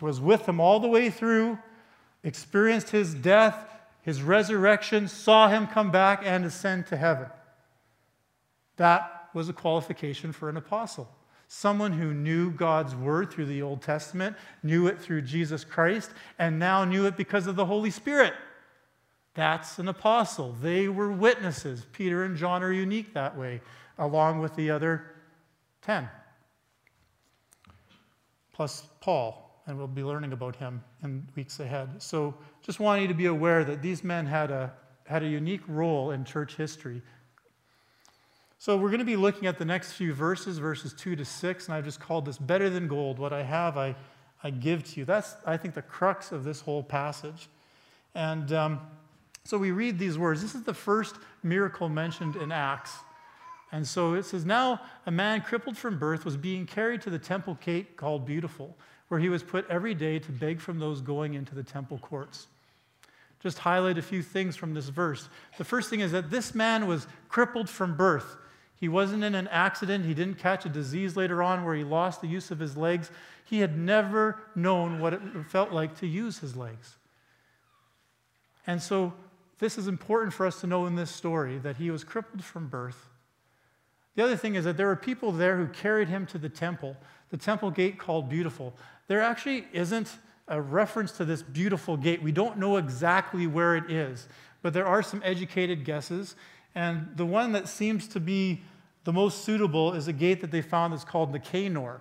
was 0.00 0.20
with 0.20 0.46
him 0.46 0.60
all 0.60 0.80
the 0.80 0.88
way 0.88 1.08
through, 1.08 1.58
experienced 2.22 2.90
his 2.90 3.14
death, 3.14 3.56
his 4.02 4.20
resurrection, 4.20 5.08
saw 5.08 5.48
him 5.48 5.66
come 5.66 5.90
back 5.90 6.20
and 6.24 6.44
ascend 6.44 6.88
to 6.88 6.96
heaven. 6.96 7.28
That 8.76 9.21
was 9.34 9.48
a 9.48 9.52
qualification 9.52 10.32
for 10.32 10.48
an 10.48 10.56
apostle. 10.56 11.08
Someone 11.48 11.92
who 11.92 12.14
knew 12.14 12.50
God's 12.50 12.94
word 12.94 13.30
through 13.30 13.46
the 13.46 13.62
Old 13.62 13.82
Testament, 13.82 14.36
knew 14.62 14.86
it 14.86 14.98
through 14.98 15.22
Jesus 15.22 15.64
Christ, 15.64 16.10
and 16.38 16.58
now 16.58 16.84
knew 16.84 17.06
it 17.06 17.16
because 17.16 17.46
of 17.46 17.56
the 17.56 17.66
Holy 17.66 17.90
Spirit. 17.90 18.32
That's 19.34 19.78
an 19.78 19.88
apostle. 19.88 20.56
They 20.60 20.88
were 20.88 21.10
witnesses. 21.10 21.86
Peter 21.92 22.24
and 22.24 22.36
John 22.36 22.62
are 22.62 22.72
unique 22.72 23.14
that 23.14 23.36
way, 23.36 23.60
along 23.98 24.40
with 24.40 24.54
the 24.56 24.70
other 24.70 25.04
10. 25.82 26.08
Plus 28.52 28.84
Paul, 29.00 29.62
and 29.66 29.78
we'll 29.78 29.86
be 29.86 30.02
learning 30.02 30.32
about 30.32 30.56
him 30.56 30.82
in 31.02 31.26
weeks 31.34 31.60
ahead. 31.60 32.02
So 32.02 32.34
just 32.62 32.80
want 32.80 33.00
you 33.00 33.08
to 33.08 33.14
be 33.14 33.26
aware 33.26 33.64
that 33.64 33.80
these 33.80 34.04
men 34.04 34.26
had 34.26 34.50
a, 34.50 34.72
had 35.04 35.22
a 35.22 35.28
unique 35.28 35.62
role 35.66 36.10
in 36.10 36.24
church 36.24 36.56
history. 36.56 37.00
So 38.62 38.76
we're 38.76 38.90
going 38.90 39.00
to 39.00 39.04
be 39.04 39.16
looking 39.16 39.48
at 39.48 39.58
the 39.58 39.64
next 39.64 39.94
few 39.94 40.14
verses, 40.14 40.58
verses 40.58 40.92
2 40.92 41.16
to 41.16 41.24
6, 41.24 41.66
and 41.66 41.74
I've 41.74 41.84
just 41.84 41.98
called 41.98 42.24
this 42.24 42.38
better 42.38 42.70
than 42.70 42.86
gold. 42.86 43.18
What 43.18 43.32
I 43.32 43.42
have, 43.42 43.76
I, 43.76 43.96
I 44.44 44.50
give 44.50 44.84
to 44.84 45.00
you. 45.00 45.04
That's, 45.04 45.34
I 45.44 45.56
think, 45.56 45.74
the 45.74 45.82
crux 45.82 46.30
of 46.30 46.44
this 46.44 46.60
whole 46.60 46.84
passage. 46.84 47.48
And 48.14 48.52
um, 48.52 48.80
so 49.42 49.58
we 49.58 49.72
read 49.72 49.98
these 49.98 50.16
words. 50.16 50.42
This 50.42 50.54
is 50.54 50.62
the 50.62 50.74
first 50.74 51.16
miracle 51.42 51.88
mentioned 51.88 52.36
in 52.36 52.52
Acts. 52.52 52.92
And 53.72 53.84
so 53.84 54.14
it 54.14 54.26
says, 54.26 54.44
Now 54.44 54.80
a 55.06 55.10
man 55.10 55.40
crippled 55.40 55.76
from 55.76 55.98
birth 55.98 56.24
was 56.24 56.36
being 56.36 56.64
carried 56.64 57.02
to 57.02 57.10
the 57.10 57.18
temple 57.18 57.58
gate 57.64 57.96
called 57.96 58.24
Beautiful, 58.24 58.76
where 59.08 59.18
he 59.18 59.28
was 59.28 59.42
put 59.42 59.68
every 59.68 59.92
day 59.92 60.20
to 60.20 60.30
beg 60.30 60.60
from 60.60 60.78
those 60.78 61.00
going 61.00 61.34
into 61.34 61.56
the 61.56 61.64
temple 61.64 61.98
courts 61.98 62.46
just 63.42 63.58
highlight 63.58 63.98
a 63.98 64.02
few 64.02 64.22
things 64.22 64.54
from 64.54 64.72
this 64.72 64.88
verse. 64.88 65.28
The 65.58 65.64
first 65.64 65.90
thing 65.90 65.98
is 65.98 66.12
that 66.12 66.30
this 66.30 66.54
man 66.54 66.86
was 66.86 67.08
crippled 67.28 67.68
from 67.68 67.96
birth. 67.96 68.36
He 68.82 68.88
wasn't 68.88 69.22
in 69.22 69.36
an 69.36 69.46
accident. 69.46 70.06
He 70.06 70.12
didn't 70.12 70.40
catch 70.40 70.66
a 70.66 70.68
disease 70.68 71.16
later 71.16 71.40
on 71.40 71.64
where 71.64 71.76
he 71.76 71.84
lost 71.84 72.20
the 72.20 72.26
use 72.26 72.50
of 72.50 72.58
his 72.58 72.76
legs. 72.76 73.12
He 73.44 73.60
had 73.60 73.78
never 73.78 74.40
known 74.56 74.98
what 74.98 75.12
it 75.12 75.20
felt 75.48 75.70
like 75.70 75.96
to 76.00 76.06
use 76.08 76.40
his 76.40 76.56
legs. 76.56 76.96
And 78.66 78.82
so, 78.82 79.12
this 79.60 79.78
is 79.78 79.86
important 79.86 80.34
for 80.34 80.46
us 80.46 80.60
to 80.62 80.66
know 80.66 80.86
in 80.86 80.96
this 80.96 81.12
story 81.12 81.58
that 81.58 81.76
he 81.76 81.92
was 81.92 82.02
crippled 82.02 82.42
from 82.42 82.66
birth. 82.66 83.08
The 84.16 84.24
other 84.24 84.34
thing 84.34 84.56
is 84.56 84.64
that 84.64 84.76
there 84.76 84.88
were 84.88 84.96
people 84.96 85.30
there 85.30 85.58
who 85.58 85.68
carried 85.68 86.08
him 86.08 86.26
to 86.26 86.38
the 86.38 86.48
temple, 86.48 86.96
the 87.30 87.36
temple 87.36 87.70
gate 87.70 88.00
called 88.00 88.28
Beautiful. 88.28 88.74
There 89.06 89.20
actually 89.20 89.68
isn't 89.72 90.10
a 90.48 90.60
reference 90.60 91.12
to 91.12 91.24
this 91.24 91.40
beautiful 91.40 91.96
gate. 91.96 92.20
We 92.20 92.32
don't 92.32 92.58
know 92.58 92.78
exactly 92.78 93.46
where 93.46 93.76
it 93.76 93.88
is, 93.92 94.26
but 94.60 94.72
there 94.72 94.88
are 94.88 95.04
some 95.04 95.22
educated 95.24 95.84
guesses. 95.84 96.34
And 96.74 97.10
the 97.14 97.26
one 97.26 97.52
that 97.52 97.68
seems 97.68 98.08
to 98.08 98.18
be 98.18 98.62
the 99.04 99.12
most 99.12 99.44
suitable 99.44 99.92
is 99.94 100.08
a 100.08 100.12
gate 100.12 100.40
that 100.40 100.50
they 100.50 100.62
found 100.62 100.92
that's 100.92 101.04
called 101.04 101.32
Nicanor. 101.32 102.00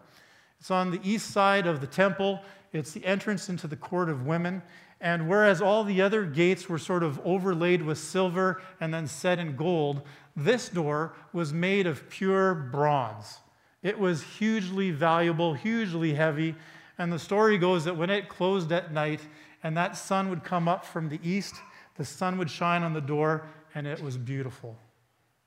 It's 0.59 0.71
on 0.71 0.91
the 0.91 0.99
east 1.03 1.31
side 1.31 1.65
of 1.65 1.81
the 1.81 1.87
temple, 1.87 2.41
it's 2.73 2.91
the 2.91 3.05
entrance 3.05 3.49
into 3.49 3.67
the 3.67 3.75
court 3.75 4.09
of 4.09 4.25
women. 4.25 4.61
And 5.01 5.27
whereas 5.27 5.61
all 5.61 5.83
the 5.83 6.01
other 6.01 6.25
gates 6.25 6.69
were 6.69 6.77
sort 6.77 7.01
of 7.01 7.19
overlaid 7.25 7.81
with 7.81 7.97
silver 7.97 8.61
and 8.79 8.93
then 8.93 9.07
set 9.07 9.39
in 9.39 9.55
gold, 9.55 10.03
this 10.35 10.69
door 10.69 11.13
was 11.33 11.51
made 11.51 11.87
of 11.87 12.07
pure 12.09 12.53
bronze. 12.53 13.39
It 13.81 13.97
was 13.97 14.21
hugely 14.21 14.91
valuable, 14.91 15.55
hugely 15.55 16.13
heavy, 16.13 16.55
and 16.99 17.11
the 17.11 17.17
story 17.17 17.57
goes 17.57 17.83
that 17.85 17.97
when 17.97 18.11
it 18.11 18.29
closed 18.29 18.71
at 18.71 18.93
night 18.93 19.21
and 19.63 19.75
that 19.75 19.97
sun 19.97 20.29
would 20.29 20.43
come 20.43 20.67
up 20.67 20.85
from 20.85 21.09
the 21.09 21.19
east, 21.23 21.55
the 21.97 22.05
sun 22.05 22.37
would 22.37 22.49
shine 22.49 22.83
on 22.83 22.93
the 22.93 23.01
door, 23.01 23.47
and 23.73 23.87
it 23.87 24.01
was 24.01 24.17
beautiful. 24.17 24.77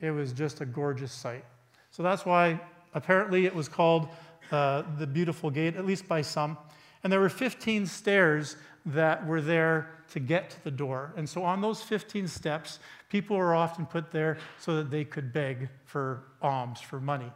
It 0.05 0.11
was 0.11 0.33
just 0.33 0.61
a 0.61 0.67
gorgeous 0.67 1.13
sight. 1.13 1.45
So 1.91 2.03
that's 2.03 2.27
why 2.27 2.61
apparently 2.93 3.47
it 3.47 3.55
was 3.55 3.69
called 3.69 4.09
uh, 4.51 4.83
the 4.99 5.07
Beautiful 5.07 5.51
Gate, 5.51 5.77
at 5.77 5.87
least 5.87 6.07
by 6.07 6.21
some. 6.21 6.59
And 7.03 7.13
there 7.13 7.21
were 7.21 7.31
15 7.31 7.87
stairs 7.87 8.57
that 8.87 9.27
were 9.27 9.41
there 9.41 9.89
to 10.11 10.21
get 10.21 10.51
to 10.51 10.65
the 10.65 10.71
door. 10.71 11.15
And 11.17 11.27
so 11.27 11.43
on 11.43 11.63
those 11.63 11.81
15 11.81 12.29
steps, 12.29 12.81
people 13.09 13.39
were 13.39 13.55
often 13.55 13.87
put 13.87 14.11
there 14.11 14.37
so 14.61 14.77
that 14.77 14.91
they 14.91 15.05
could 15.05 15.33
beg 15.33 15.71
for 15.87 16.25
alms, 16.43 16.81
for 16.81 17.01
money. 17.01 17.33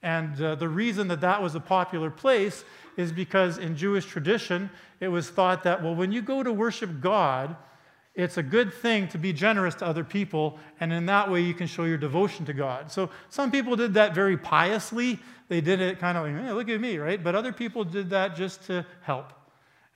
And 0.00 0.40
uh, 0.40 0.54
the 0.54 0.68
reason 0.68 1.08
that 1.08 1.20
that 1.22 1.42
was 1.42 1.56
a 1.56 1.60
popular 1.60 2.10
place 2.10 2.64
is 2.96 3.10
because 3.10 3.58
in 3.58 3.76
Jewish 3.76 4.04
tradition, 4.04 4.70
it 5.00 5.08
was 5.08 5.30
thought 5.30 5.64
that, 5.64 5.82
well, 5.82 5.94
when 5.96 6.12
you 6.12 6.22
go 6.22 6.44
to 6.44 6.52
worship 6.52 7.00
God, 7.00 7.56
it's 8.14 8.36
a 8.36 8.42
good 8.42 8.72
thing 8.72 9.08
to 9.08 9.18
be 9.18 9.32
generous 9.32 9.74
to 9.76 9.86
other 9.86 10.04
people, 10.04 10.58
and 10.80 10.92
in 10.92 11.06
that 11.06 11.30
way 11.30 11.40
you 11.40 11.54
can 11.54 11.66
show 11.66 11.84
your 11.84 11.98
devotion 11.98 12.44
to 12.46 12.52
God. 12.52 12.90
So 12.90 13.10
some 13.28 13.50
people 13.50 13.74
did 13.74 13.94
that 13.94 14.14
very 14.14 14.36
piously. 14.36 15.18
They 15.48 15.60
did 15.60 15.80
it 15.80 15.98
kind 15.98 16.16
of 16.16 16.24
like, 16.24 16.44
hey, 16.44 16.52
look 16.52 16.68
at 16.68 16.80
me, 16.80 16.98
right? 16.98 17.22
But 17.22 17.34
other 17.34 17.52
people 17.52 17.84
did 17.84 18.10
that 18.10 18.36
just 18.36 18.64
to 18.66 18.86
help. 19.02 19.32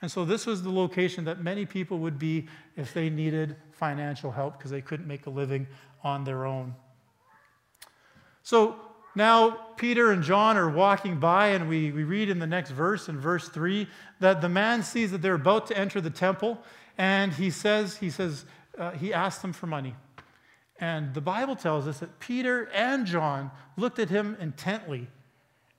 And 0.03 0.11
so 0.11 0.25
this 0.25 0.47
was 0.47 0.63
the 0.63 0.71
location 0.71 1.25
that 1.25 1.43
many 1.43 1.67
people 1.67 1.99
would 1.99 2.19
be 2.19 2.47
if 2.77 2.93
they 2.93 3.09
needed 3.11 3.57
financial 3.73 4.31
help 4.31 4.59
because 4.59 4.71
they 4.71 4.81
couldn't 4.81 5.07
make 5.07 5.27
a 5.27 5.31
living 5.31 5.67
on 6.03 6.25
their 6.25 6.45
own. 6.45 6.75
So 8.43 8.77
now, 9.15 9.51
Peter 9.77 10.13
and 10.13 10.23
John 10.23 10.57
are 10.57 10.71
walking 10.71 11.19
by, 11.19 11.49
and 11.49 11.69
we, 11.69 11.91
we 11.91 12.05
read 12.05 12.29
in 12.29 12.39
the 12.39 12.47
next 12.47 12.71
verse, 12.71 13.09
in 13.09 13.19
verse 13.19 13.49
3, 13.49 13.89
that 14.21 14.41
the 14.41 14.49
man 14.49 14.83
sees 14.83 15.11
that 15.11 15.23
they're 15.23 15.35
about 15.35 15.67
to 15.69 15.77
enter 15.77 16.01
the 16.01 16.09
temple, 16.09 16.63
and 16.99 17.33
he 17.33 17.51
says, 17.51 17.97
he 17.97 18.11
says, 18.11 18.45
uh, 18.77 18.91
he 18.91 19.15
asks 19.15 19.41
them 19.41 19.53
for 19.53 19.67
money. 19.67 19.95
And 20.81 21.15
the 21.15 21.21
Bible 21.21 21.57
tells 21.57 21.89
us 21.89 22.01
that 22.01 22.19
Peter 22.21 22.69
and 22.75 23.07
John 23.07 23.51
looked 23.77 23.99
at 23.99 24.11
him 24.11 24.37
intently, 24.41 25.09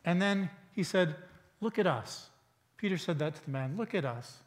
and 0.03 0.21
then 0.21 0.49
he 0.71 0.83
said, 0.83 1.15
Look 1.61 1.77
at 1.77 1.85
us. 1.85 2.29
Peter 2.77 2.97
said 2.97 3.19
that 3.19 3.35
to 3.35 3.45
the 3.45 3.51
man, 3.51 3.75
Look 3.77 3.93
at 3.93 4.05
us. 4.05 4.39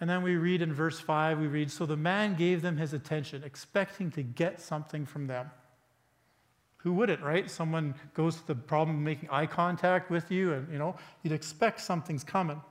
And 0.00 0.08
then 0.08 0.22
we 0.22 0.36
read 0.36 0.62
in 0.62 0.72
verse 0.72 0.98
5, 0.98 1.38
we 1.38 1.46
read, 1.46 1.70
So 1.70 1.84
the 1.84 1.96
man 1.96 2.36
gave 2.36 2.62
them 2.62 2.78
his 2.78 2.94
attention, 2.94 3.42
expecting 3.44 4.10
to 4.12 4.22
get 4.22 4.60
something 4.60 5.04
from 5.04 5.26
them. 5.26 5.50
Who 6.78 6.94
wouldn't, 6.94 7.22
right? 7.22 7.50
Someone 7.50 7.94
goes 8.14 8.36
to 8.36 8.46
the 8.46 8.54
problem 8.54 8.96
of 8.96 9.02
making 9.02 9.28
eye 9.30 9.44
contact 9.44 10.10
with 10.10 10.30
you, 10.30 10.54
and 10.54 10.72
you 10.72 10.78
know, 10.78 10.96
you'd 11.22 11.34
expect 11.34 11.82
something's 11.82 12.24
coming. 12.24 12.62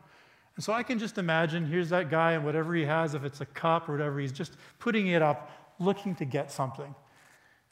And 0.59 0.63
so 0.65 0.73
I 0.73 0.83
can 0.83 0.99
just 0.99 1.17
imagine 1.17 1.65
here's 1.65 1.87
that 1.91 2.09
guy, 2.09 2.33
and 2.33 2.43
whatever 2.43 2.75
he 2.75 2.83
has, 2.83 3.13
if 3.13 3.23
it's 3.23 3.39
a 3.39 3.45
cup 3.45 3.87
or 3.87 3.93
whatever, 3.93 4.19
he's 4.19 4.33
just 4.33 4.57
putting 4.77 5.07
it 5.07 5.21
up, 5.21 5.49
looking 5.79 6.15
to 6.15 6.25
get 6.25 6.51
something. 6.51 6.93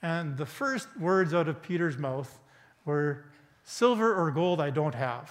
And 0.02 0.38
the 0.38 0.46
first 0.46 0.88
words 0.98 1.34
out 1.34 1.50
of 1.50 1.62
Peter's 1.62 1.98
mouth 1.98 2.40
were, 2.86 3.26
Silver 3.66 4.16
or 4.16 4.32
gold 4.32 4.62
I 4.62 4.70
don't 4.70 4.96
have. 4.96 5.30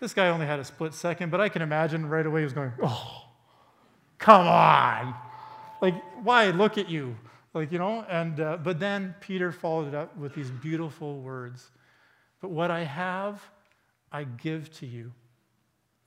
This 0.00 0.14
guy 0.14 0.28
only 0.28 0.46
had 0.46 0.58
a 0.58 0.64
split 0.64 0.94
second, 0.94 1.30
but 1.30 1.42
I 1.42 1.50
can 1.50 1.60
imagine 1.60 2.08
right 2.08 2.24
away 2.24 2.40
he 2.40 2.44
was 2.44 2.54
going, 2.54 2.72
Oh, 2.82 3.24
come 4.16 4.46
on. 4.46 5.14
Like, 5.82 6.02
why 6.22 6.52
look 6.52 6.78
at 6.78 6.88
you? 6.88 7.18
Like, 7.52 7.70
you 7.70 7.78
know, 7.78 8.06
and, 8.08 8.40
uh, 8.40 8.56
but 8.56 8.80
then 8.80 9.14
Peter 9.20 9.52
followed 9.52 9.88
it 9.88 9.94
up 9.94 10.16
with 10.16 10.34
these 10.34 10.50
beautiful 10.50 11.20
words. 11.20 11.70
But 12.40 12.50
what 12.50 12.70
I 12.70 12.84
have, 12.84 13.42
I 14.10 14.24
give 14.24 14.72
to 14.78 14.86
you. 14.86 15.12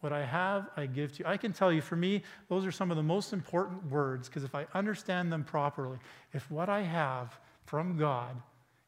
What 0.02 0.14
I 0.14 0.26
have, 0.26 0.70
I 0.78 0.86
give 0.86 1.14
to 1.14 1.20
you. 1.20 1.26
I 1.26 1.38
can 1.38 1.52
tell 1.52 1.74
you, 1.74 1.82
for 1.82 1.96
me, 1.96 2.24
those 2.48 2.66
are 2.66 2.72
some 2.72 2.90
of 2.90 2.98
the 2.98 3.04
most 3.04 3.34
important 3.34 3.86
words 3.90 4.30
because 4.30 4.44
if 4.44 4.56
I 4.56 4.66
understand 4.74 5.32
them 5.32 5.44
properly, 5.44 5.98
if 6.34 6.50
what 6.50 6.70
I 6.70 6.82
have 6.82 7.38
from 7.66 7.98
God 7.98 8.42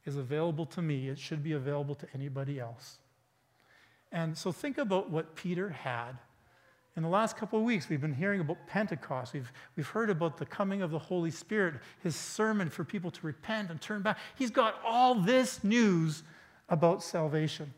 is 0.05 0.15
available 0.15 0.65
to 0.67 0.81
me, 0.81 1.09
it 1.09 1.19
should 1.19 1.43
be 1.43 1.51
available 1.51 1.95
to 1.95 2.07
anybody 2.13 2.59
else. 2.59 2.99
And 4.11 4.37
so 4.37 4.51
think 4.51 4.77
about 4.77 5.09
what 5.09 5.35
Peter 5.35 5.69
had 5.69 6.17
in 6.97 7.03
the 7.03 7.09
last 7.09 7.37
couple 7.37 7.57
of 7.57 7.63
weeks, 7.63 7.87
we've 7.87 8.01
been 8.01 8.13
hearing 8.13 8.41
about 8.41 8.67
Pentecost. 8.67 9.33
We've, 9.33 9.51
we've 9.77 9.87
heard 9.87 10.09
about 10.09 10.37
the 10.37 10.45
coming 10.45 10.81
of 10.81 10.91
the 10.91 10.99
Holy 10.99 11.31
Spirit, 11.31 11.75
his 12.03 12.15
sermon 12.15 12.69
for 12.69 12.83
people 12.83 13.09
to 13.11 13.25
repent 13.25 13.71
and 13.71 13.79
turn 13.79 14.01
back. 14.01 14.17
He's 14.35 14.51
got 14.51 14.75
all 14.85 15.15
this 15.15 15.63
news 15.63 16.23
about 16.67 17.01
salvation. 17.01 17.73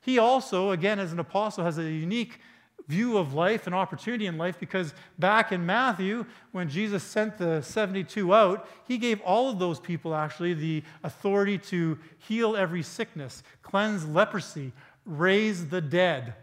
He 0.00 0.18
also, 0.18 0.70
again, 0.70 0.98
as 0.98 1.12
an 1.12 1.18
apostle, 1.18 1.64
has 1.64 1.78
a 1.78 1.82
unique 1.82 2.40
view 2.86 3.18
of 3.18 3.34
life 3.34 3.66
and 3.66 3.74
opportunity 3.74 4.26
in 4.26 4.38
life 4.38 4.58
because 4.58 4.94
back 5.18 5.52
in 5.52 5.66
Matthew, 5.66 6.24
when 6.52 6.70
Jesus 6.70 7.02
sent 7.02 7.36
the 7.36 7.60
72 7.60 8.32
out, 8.32 8.66
he 8.86 8.96
gave 8.96 9.20
all 9.20 9.50
of 9.50 9.58
those 9.58 9.78
people 9.78 10.14
actually 10.14 10.54
the 10.54 10.82
authority 11.02 11.58
to 11.58 11.98
heal 12.16 12.56
every 12.56 12.82
sickness, 12.82 13.42
cleanse 13.62 14.06
leprosy, 14.06 14.72
raise 15.04 15.68
the 15.68 15.80
dead 15.80 16.34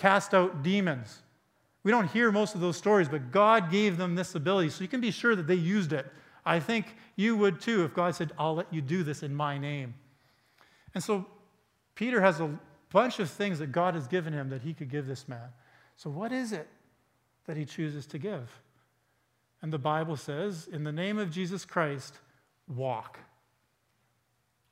cast 0.00 0.32
out 0.32 0.62
demons. 0.62 1.22
We 1.84 1.92
don't 1.92 2.10
hear 2.10 2.32
most 2.32 2.54
of 2.54 2.60
those 2.60 2.76
stories, 2.76 3.08
but 3.08 3.30
God 3.30 3.70
gave 3.70 3.98
them 3.98 4.14
this 4.14 4.34
ability, 4.34 4.70
so 4.70 4.82
you 4.82 4.88
can 4.88 5.00
be 5.00 5.10
sure 5.10 5.36
that 5.36 5.46
they 5.46 5.54
used 5.54 5.92
it. 5.92 6.10
I 6.44 6.58
think 6.58 6.96
you 7.16 7.36
would 7.36 7.60
too 7.60 7.84
if 7.84 7.94
God 7.94 8.14
said, 8.14 8.32
I'll 8.38 8.54
let 8.54 8.72
you 8.72 8.80
do 8.80 9.02
this 9.02 9.22
in 9.22 9.34
my 9.34 9.58
name. 9.58 9.94
And 10.94 11.04
so 11.04 11.26
Peter 12.00 12.22
has 12.22 12.40
a 12.40 12.50
bunch 12.94 13.18
of 13.18 13.28
things 13.28 13.58
that 13.58 13.72
God 13.72 13.92
has 13.92 14.08
given 14.08 14.32
him 14.32 14.48
that 14.48 14.62
he 14.62 14.72
could 14.72 14.88
give 14.88 15.06
this 15.06 15.28
man. 15.28 15.50
So, 15.96 16.08
what 16.08 16.32
is 16.32 16.50
it 16.50 16.66
that 17.44 17.58
he 17.58 17.66
chooses 17.66 18.06
to 18.06 18.18
give? 18.18 18.50
And 19.60 19.70
the 19.70 19.78
Bible 19.78 20.16
says, 20.16 20.66
in 20.72 20.82
the 20.82 20.92
name 20.92 21.18
of 21.18 21.30
Jesus 21.30 21.66
Christ, 21.66 22.14
walk. 22.74 23.18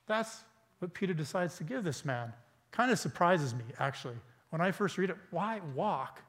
That's 0.07 0.43
what 0.79 0.95
Peter 0.95 1.13
decides 1.13 1.59
to 1.59 1.65
give 1.65 1.85
this 1.85 2.03
man. 2.03 2.33
Kind 2.71 2.91
of 2.91 2.99
surprises 2.99 3.53
me, 3.53 3.65
actually. 3.79 4.17
When 4.49 4.63
I 4.63 4.73
first 4.73 4.97
read 4.97 5.11
it, 5.11 5.17
why 5.31 5.61
walk? 5.75 6.23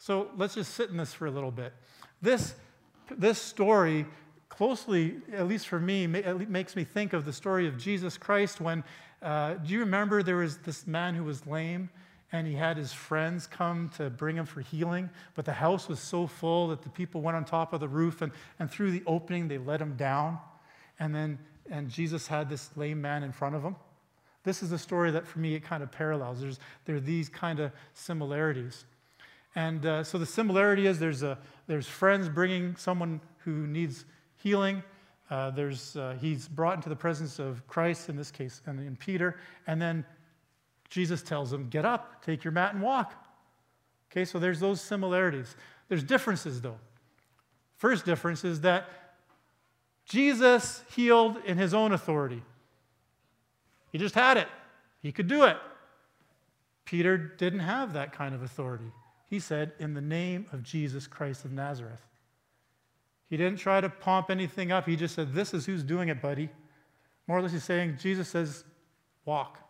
So 0.00 0.32
let's 0.36 0.56
just 0.56 0.74
sit 0.74 0.90
in 0.90 0.96
this 0.96 1.14
for 1.14 1.26
a 1.26 1.30
little 1.30 1.52
bit. 1.52 1.72
This, 2.20 2.56
this 3.16 3.40
story 3.40 4.06
closely, 4.48 5.18
at 5.32 5.46
least 5.46 5.68
for 5.68 5.78
me, 5.78 6.08
makes 6.08 6.74
me 6.74 6.82
think 6.82 7.12
of 7.12 7.24
the 7.24 7.32
story 7.32 7.68
of 7.68 7.78
Jesus 7.78 8.18
Christ 8.18 8.60
when, 8.60 8.82
uh, 9.22 9.54
do 9.54 9.72
you 9.72 9.80
remember 9.80 10.22
there 10.22 10.36
was 10.36 10.58
this 10.58 10.86
man 10.86 11.14
who 11.14 11.24
was 11.24 11.46
lame 11.46 11.90
and 12.30 12.46
he 12.46 12.54
had 12.54 12.76
his 12.76 12.92
friends 12.92 13.46
come 13.46 13.90
to 13.96 14.10
bring 14.10 14.36
him 14.36 14.46
for 14.46 14.60
healing, 14.60 15.08
but 15.34 15.44
the 15.44 15.52
house 15.52 15.88
was 15.88 15.98
so 15.98 16.26
full 16.26 16.68
that 16.68 16.82
the 16.82 16.90
people 16.90 17.22
went 17.22 17.36
on 17.36 17.44
top 17.44 17.72
of 17.72 17.80
the 17.80 17.88
roof 17.88 18.22
and, 18.22 18.32
and 18.58 18.70
through 18.70 18.90
the 18.90 19.02
opening 19.06 19.48
they 19.48 19.58
let 19.58 19.80
him 19.80 19.96
down. 19.96 20.38
And 21.00 21.14
then 21.14 21.38
and 21.70 21.90
Jesus 21.90 22.26
had 22.26 22.48
this 22.48 22.70
lame 22.76 23.00
man 23.00 23.22
in 23.22 23.32
front 23.32 23.54
of 23.54 23.62
him. 23.62 23.76
This 24.44 24.62
is 24.62 24.72
a 24.72 24.78
story 24.78 25.10
that 25.10 25.26
for 25.26 25.38
me 25.38 25.54
it 25.54 25.60
kind 25.60 25.82
of 25.82 25.90
parallels. 25.90 26.40
There's, 26.40 26.58
there 26.84 26.96
are 26.96 27.00
these 27.00 27.28
kind 27.28 27.60
of 27.60 27.72
similarities. 27.92 28.84
And 29.54 29.84
uh, 29.84 30.04
so 30.04 30.18
the 30.18 30.26
similarity 30.26 30.86
is 30.86 30.98
there's, 30.98 31.22
a, 31.22 31.38
there's 31.66 31.86
friends 31.86 32.28
bringing 32.28 32.76
someone 32.76 33.20
who 33.38 33.66
needs 33.66 34.04
healing. 34.36 34.82
Uh, 35.30 35.50
there's, 35.50 35.96
uh, 35.96 36.16
he's 36.20 36.48
brought 36.48 36.76
into 36.76 36.88
the 36.88 36.96
presence 36.96 37.38
of 37.38 37.66
Christ, 37.66 38.08
in 38.08 38.16
this 38.16 38.30
case, 38.30 38.62
and 38.66 38.80
in 38.80 38.96
Peter. 38.96 39.36
And 39.66 39.80
then 39.80 40.04
Jesus 40.88 41.22
tells 41.22 41.52
him, 41.52 41.68
Get 41.68 41.84
up, 41.84 42.24
take 42.24 42.44
your 42.44 42.52
mat, 42.52 42.74
and 42.74 42.82
walk. 42.82 43.14
Okay, 44.10 44.24
so 44.24 44.38
there's 44.38 44.60
those 44.60 44.80
similarities. 44.80 45.54
There's 45.88 46.02
differences, 46.02 46.60
though. 46.60 46.78
First 47.76 48.04
difference 48.04 48.44
is 48.44 48.62
that 48.62 48.88
Jesus 50.06 50.82
healed 50.94 51.36
in 51.44 51.58
his 51.58 51.74
own 51.74 51.92
authority. 51.92 52.42
He 53.92 53.98
just 53.98 54.14
had 54.14 54.36
it, 54.36 54.48
he 55.00 55.12
could 55.12 55.28
do 55.28 55.44
it. 55.44 55.56
Peter 56.84 57.18
didn't 57.18 57.60
have 57.60 57.92
that 57.92 58.12
kind 58.12 58.34
of 58.34 58.42
authority. 58.42 58.90
He 59.26 59.40
said, 59.40 59.72
In 59.78 59.92
the 59.92 60.00
name 60.00 60.46
of 60.52 60.62
Jesus 60.62 61.06
Christ 61.06 61.44
of 61.44 61.52
Nazareth. 61.52 62.00
He 63.28 63.36
didn't 63.36 63.58
try 63.58 63.80
to 63.80 63.88
pump 63.88 64.30
anything 64.30 64.72
up. 64.72 64.86
He 64.86 64.96
just 64.96 65.14
said, 65.14 65.34
This 65.34 65.52
is 65.52 65.66
who's 65.66 65.82
doing 65.82 66.08
it, 66.08 66.22
buddy. 66.22 66.48
More 67.26 67.38
or 67.38 67.42
less, 67.42 67.52
he's 67.52 67.64
saying, 67.64 67.98
Jesus 68.00 68.28
says, 68.28 68.64
Walk. 69.24 69.60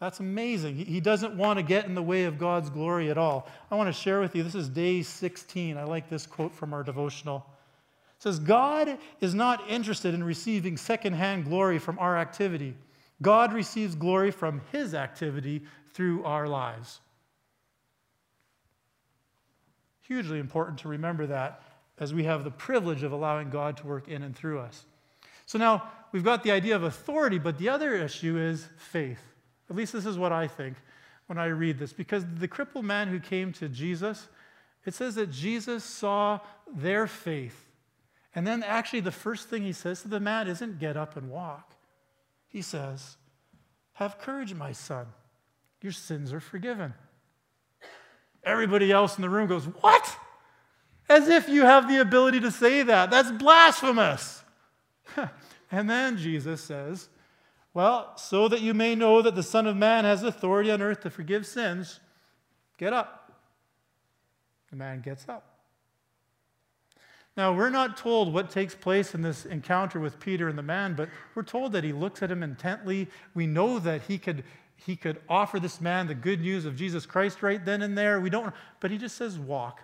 That's 0.00 0.18
amazing. 0.18 0.76
He 0.76 0.98
doesn't 0.98 1.36
want 1.36 1.58
to 1.58 1.62
get 1.62 1.84
in 1.84 1.94
the 1.94 2.02
way 2.02 2.24
of 2.24 2.38
God's 2.38 2.70
glory 2.70 3.10
at 3.10 3.18
all. 3.18 3.46
I 3.70 3.74
want 3.74 3.88
to 3.88 3.92
share 3.92 4.20
with 4.20 4.34
you 4.34 4.42
this 4.42 4.54
is 4.54 4.68
day 4.68 5.02
16. 5.02 5.76
I 5.76 5.84
like 5.84 6.08
this 6.08 6.26
quote 6.26 6.54
from 6.54 6.72
our 6.72 6.82
devotional. 6.82 7.46
It 8.16 8.22
says, 8.22 8.38
God 8.38 8.98
is 9.20 9.34
not 9.34 9.68
interested 9.68 10.14
in 10.14 10.24
receiving 10.24 10.78
secondhand 10.78 11.44
glory 11.44 11.78
from 11.78 11.98
our 11.98 12.16
activity. 12.16 12.76
God 13.20 13.52
receives 13.52 13.94
glory 13.94 14.30
from 14.30 14.62
his 14.72 14.94
activity 14.94 15.62
through 15.92 16.24
our 16.24 16.48
lives. 16.48 17.00
Hugely 20.10 20.40
important 20.40 20.78
to 20.80 20.88
remember 20.88 21.26
that 21.26 21.62
as 21.98 22.12
we 22.12 22.24
have 22.24 22.42
the 22.42 22.50
privilege 22.50 23.02
of 23.02 23.12
allowing 23.12 23.50
God 23.50 23.76
to 23.76 23.86
work 23.86 24.08
in 24.08 24.22
and 24.22 24.34
through 24.34 24.58
us. 24.58 24.84
So 25.46 25.58
now 25.58 25.88
we've 26.10 26.24
got 26.24 26.42
the 26.42 26.50
idea 26.50 26.74
of 26.74 26.82
authority, 26.82 27.38
but 27.38 27.58
the 27.58 27.68
other 27.68 27.94
issue 27.94 28.36
is 28.36 28.68
faith. 28.76 29.20
At 29.68 29.76
least 29.76 29.92
this 29.92 30.06
is 30.06 30.18
what 30.18 30.32
I 30.32 30.48
think 30.48 30.76
when 31.26 31.38
I 31.38 31.46
read 31.46 31.78
this. 31.78 31.92
Because 31.92 32.24
the 32.38 32.48
crippled 32.48 32.84
man 32.84 33.08
who 33.08 33.20
came 33.20 33.52
to 33.54 33.68
Jesus, 33.68 34.26
it 34.84 34.94
says 34.94 35.14
that 35.14 35.30
Jesus 35.30 35.84
saw 35.84 36.40
their 36.74 37.06
faith 37.06 37.70
and 38.34 38.46
then, 38.46 38.62
actually, 38.62 39.00
the 39.00 39.10
first 39.10 39.48
thing 39.48 39.62
he 39.62 39.72
says 39.72 40.02
to 40.02 40.08
the 40.08 40.20
man 40.20 40.46
isn't 40.46 40.78
get 40.78 40.96
up 40.96 41.16
and 41.16 41.30
walk. 41.30 41.72
He 42.48 42.62
says, 42.62 43.16
Have 43.94 44.18
courage, 44.18 44.54
my 44.54 44.72
son. 44.72 45.06
Your 45.82 45.92
sins 45.92 46.32
are 46.32 46.40
forgiven. 46.40 46.94
Everybody 48.44 48.90
else 48.90 49.16
in 49.16 49.22
the 49.22 49.30
room 49.30 49.46
goes, 49.46 49.64
What? 49.64 50.16
As 51.08 51.28
if 51.28 51.48
you 51.48 51.62
have 51.62 51.88
the 51.88 52.00
ability 52.00 52.40
to 52.40 52.50
say 52.50 52.82
that. 52.82 53.10
That's 53.10 53.30
blasphemous. 53.32 54.42
and 55.70 55.90
then 55.90 56.16
Jesus 56.16 56.60
says, 56.60 57.08
Well, 57.74 58.16
so 58.16 58.48
that 58.48 58.60
you 58.60 58.74
may 58.74 58.94
know 58.94 59.22
that 59.22 59.34
the 59.34 59.42
Son 59.42 59.66
of 59.66 59.76
Man 59.76 60.04
has 60.04 60.22
authority 60.22 60.70
on 60.70 60.80
earth 60.80 61.00
to 61.02 61.10
forgive 61.10 61.46
sins, 61.46 62.00
get 62.78 62.92
up. 62.92 63.32
The 64.70 64.76
man 64.76 65.00
gets 65.00 65.28
up. 65.28 65.50
Now, 67.36 67.54
we're 67.54 67.70
not 67.70 67.96
told 67.96 68.34
what 68.34 68.50
takes 68.50 68.74
place 68.74 69.14
in 69.14 69.22
this 69.22 69.46
encounter 69.46 70.00
with 70.00 70.18
Peter 70.18 70.48
and 70.48 70.58
the 70.58 70.62
man, 70.62 70.94
but 70.94 71.08
we're 71.34 71.42
told 71.42 71.72
that 71.72 71.84
he 71.84 71.92
looks 71.92 72.22
at 72.22 72.30
him 72.30 72.42
intently. 72.42 73.08
We 73.34 73.46
know 73.46 73.78
that 73.78 74.02
he 74.02 74.18
could, 74.18 74.44
he 74.86 74.96
could 74.96 75.20
offer 75.28 75.60
this 75.60 75.80
man 75.80 76.06
the 76.06 76.14
good 76.14 76.40
news 76.40 76.64
of 76.64 76.76
Jesus 76.76 77.04
Christ 77.04 77.42
right 77.42 77.64
then 77.64 77.82
and 77.82 77.96
there. 77.96 78.20
We 78.20 78.30
don't, 78.30 78.54
but 78.80 78.90
he 78.90 78.98
just 78.98 79.16
says, 79.16 79.38
walk. 79.38 79.82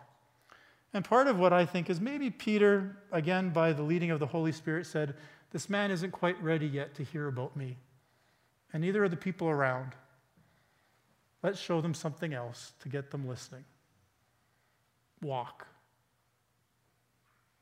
And 0.95 1.05
part 1.05 1.27
of 1.27 1.39
what 1.39 1.53
I 1.53 1.67
think 1.67 1.91
is 1.91 2.01
maybe 2.01 2.31
Peter, 2.31 2.97
again, 3.13 3.51
by 3.51 3.73
the 3.73 3.83
leading 3.83 4.11
of 4.11 4.21
the 4.21 4.27
Holy 4.27 4.53
Spirit, 4.53 4.87
said, 4.87 5.15
This 5.51 5.69
man 5.69 5.91
isn't 5.91 6.13
quite 6.13 6.43
ready 6.43 6.67
yet 6.67 6.95
to 6.95 7.05
hear 7.05 7.29
about 7.29 7.57
me. 7.57 7.77
And 8.73 8.83
neither 8.83 9.05
are 9.05 9.09
the 9.09 9.17
people 9.17 9.49
around. 9.49 9.93
Let's 11.43 11.61
show 11.61 11.81
them 11.81 11.93
something 11.93 12.33
else 12.33 12.73
to 12.81 12.89
get 12.89 13.11
them 13.11 13.29
listening. 13.29 13.65
Walk. 15.21 15.67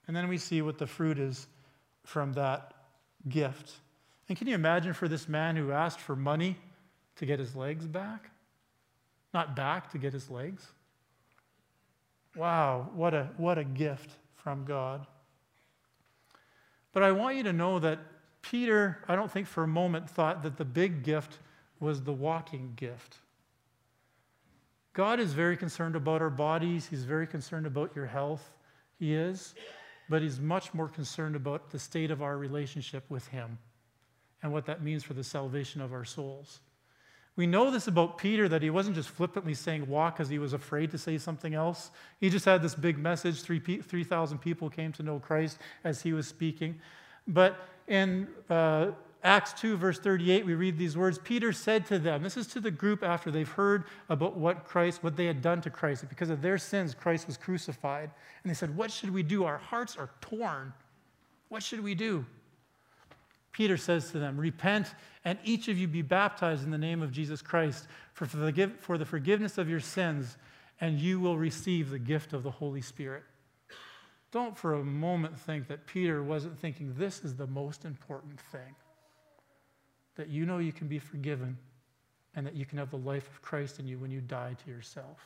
And 0.06 0.14
then 0.14 0.28
we 0.28 0.38
see 0.38 0.62
what 0.62 0.78
the 0.78 0.86
fruit 0.86 1.18
is 1.18 1.48
from 2.04 2.34
that 2.34 2.74
gift. 3.28 3.72
And 4.28 4.38
can 4.38 4.46
you 4.46 4.54
imagine 4.54 4.92
for 4.92 5.08
this 5.08 5.28
man 5.28 5.56
who 5.56 5.72
asked 5.72 6.00
for 6.00 6.14
money 6.14 6.56
to 7.16 7.26
get 7.26 7.38
his 7.38 7.54
legs 7.54 7.86
back? 7.86 8.30
Not 9.32 9.56
back, 9.56 9.90
to 9.92 9.98
get 9.98 10.12
his 10.12 10.30
legs? 10.30 10.66
Wow, 12.36 12.90
what 12.94 13.14
a, 13.14 13.30
what 13.36 13.58
a 13.58 13.64
gift 13.64 14.10
from 14.36 14.64
God. 14.64 15.06
But 16.92 17.02
I 17.02 17.12
want 17.12 17.36
you 17.36 17.42
to 17.44 17.52
know 17.52 17.78
that 17.78 17.98
Peter, 18.42 19.02
I 19.08 19.16
don't 19.16 19.30
think 19.30 19.46
for 19.46 19.64
a 19.64 19.68
moment 19.68 20.08
thought 20.08 20.42
that 20.42 20.56
the 20.56 20.64
big 20.64 21.02
gift 21.02 21.38
was 21.80 22.02
the 22.02 22.12
walking 22.12 22.72
gift. 22.76 23.16
God 24.92 25.18
is 25.18 25.32
very 25.32 25.56
concerned 25.56 25.96
about 25.96 26.22
our 26.22 26.30
bodies, 26.30 26.86
He's 26.86 27.04
very 27.04 27.26
concerned 27.26 27.66
about 27.66 27.96
your 27.96 28.06
health. 28.06 28.52
He 28.98 29.14
is 29.14 29.54
but 30.08 30.22
he's 30.22 30.40
much 30.40 30.74
more 30.74 30.88
concerned 30.88 31.36
about 31.36 31.70
the 31.70 31.78
state 31.78 32.10
of 32.10 32.22
our 32.22 32.36
relationship 32.36 33.04
with 33.08 33.26
him 33.28 33.58
and 34.42 34.52
what 34.52 34.66
that 34.66 34.82
means 34.82 35.02
for 35.02 35.14
the 35.14 35.24
salvation 35.24 35.80
of 35.80 35.92
our 35.92 36.04
souls. 36.04 36.60
We 37.36 37.46
know 37.46 37.70
this 37.70 37.88
about 37.88 38.16
Peter 38.16 38.48
that 38.48 38.62
he 38.62 38.70
wasn't 38.70 38.94
just 38.94 39.08
flippantly 39.08 39.54
saying 39.54 39.88
walk 39.88 40.16
because 40.16 40.28
he 40.28 40.38
was 40.38 40.52
afraid 40.52 40.92
to 40.92 40.98
say 40.98 41.18
something 41.18 41.54
else. 41.54 41.90
He 42.20 42.30
just 42.30 42.44
had 42.44 42.62
this 42.62 42.76
big 42.76 42.96
message. 42.96 43.42
3,000 43.42 44.38
people 44.38 44.70
came 44.70 44.92
to 44.92 45.02
know 45.02 45.18
Christ 45.18 45.58
as 45.82 46.02
he 46.02 46.12
was 46.12 46.28
speaking. 46.28 46.80
But 47.26 47.56
in 47.88 48.28
uh, 48.48 48.92
Acts 49.24 49.52
2, 49.54 49.76
verse 49.76 49.98
38, 49.98 50.46
we 50.46 50.54
read 50.54 50.78
these 50.78 50.96
words 50.96 51.18
Peter 51.18 51.50
said 51.50 51.86
to 51.86 51.98
them, 51.98 52.22
this 52.22 52.36
is 52.36 52.46
to 52.48 52.60
the 52.60 52.70
group 52.70 53.02
after 53.02 53.30
they've 53.30 53.48
heard 53.48 53.84
about 54.08 54.36
what 54.36 54.64
Christ, 54.64 55.02
what 55.02 55.16
they 55.16 55.26
had 55.26 55.42
done 55.42 55.60
to 55.62 55.70
Christ. 55.70 56.08
Because 56.08 56.30
of 56.30 56.40
their 56.40 56.58
sins, 56.58 56.94
Christ 56.94 57.26
was 57.26 57.36
crucified. 57.36 58.10
And 58.42 58.50
they 58.50 58.54
said, 58.54 58.76
What 58.76 58.92
should 58.92 59.10
we 59.10 59.22
do? 59.22 59.44
Our 59.44 59.58
hearts 59.58 59.96
are 59.96 60.10
torn. 60.20 60.72
What 61.48 61.62
should 61.62 61.82
we 61.82 61.94
do? 61.94 62.24
Peter 63.54 63.76
says 63.76 64.10
to 64.10 64.18
them, 64.18 64.36
Repent, 64.36 64.94
and 65.24 65.38
each 65.44 65.68
of 65.68 65.78
you 65.78 65.86
be 65.86 66.02
baptized 66.02 66.64
in 66.64 66.72
the 66.72 66.76
name 66.76 67.00
of 67.00 67.12
Jesus 67.12 67.40
Christ 67.40 67.86
for, 68.12 68.26
for, 68.26 68.36
the, 68.36 68.72
for 68.80 68.98
the 68.98 69.04
forgiveness 69.04 69.58
of 69.58 69.70
your 69.70 69.80
sins, 69.80 70.36
and 70.80 70.98
you 70.98 71.20
will 71.20 71.38
receive 71.38 71.88
the 71.88 72.00
gift 72.00 72.32
of 72.32 72.42
the 72.42 72.50
Holy 72.50 72.82
Spirit. 72.82 73.22
Don't 74.32 74.58
for 74.58 74.74
a 74.74 74.84
moment 74.84 75.38
think 75.38 75.68
that 75.68 75.86
Peter 75.86 76.20
wasn't 76.20 76.58
thinking 76.58 76.92
this 76.98 77.24
is 77.24 77.36
the 77.36 77.46
most 77.46 77.84
important 77.84 78.40
thing 78.40 78.74
that 80.16 80.28
you 80.28 80.44
know 80.46 80.58
you 80.58 80.72
can 80.72 80.88
be 80.88 80.98
forgiven 80.98 81.56
and 82.34 82.44
that 82.44 82.54
you 82.54 82.66
can 82.66 82.78
have 82.78 82.90
the 82.90 82.98
life 82.98 83.28
of 83.28 83.40
Christ 83.40 83.78
in 83.78 83.86
you 83.86 83.98
when 83.98 84.10
you 84.10 84.20
die 84.20 84.56
to 84.64 84.70
yourself. 84.70 85.18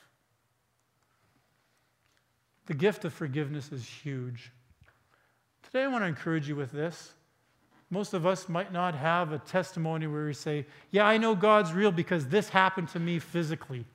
The 2.67 2.75
gift 2.75 3.07
of 3.07 3.15
forgiveness 3.15 3.73
is 3.73 3.87
huge. 3.87 4.53
Today, 5.63 5.85
I 5.85 5.89
want 5.89 6.03
to 6.03 6.09
encourage 6.09 6.47
you 6.47 6.57
with 6.57 6.73
this. 6.73 7.15
Most 7.91 8.13
of 8.13 8.27
us 8.27 8.49
might 8.49 8.73
not 8.73 8.95
have 8.95 9.33
a 9.33 9.39
testimony 9.39 10.07
where 10.07 10.27
we 10.27 10.35
say, 10.35 10.67
Yeah, 10.91 11.07
I 11.07 11.17
know 11.17 11.35
God's 11.35 11.73
real 11.73 11.93
because 11.93 12.29
this 12.29 12.51
happened 12.51 12.89
to 12.91 13.01
me 13.01 13.19
physically. 13.19 13.87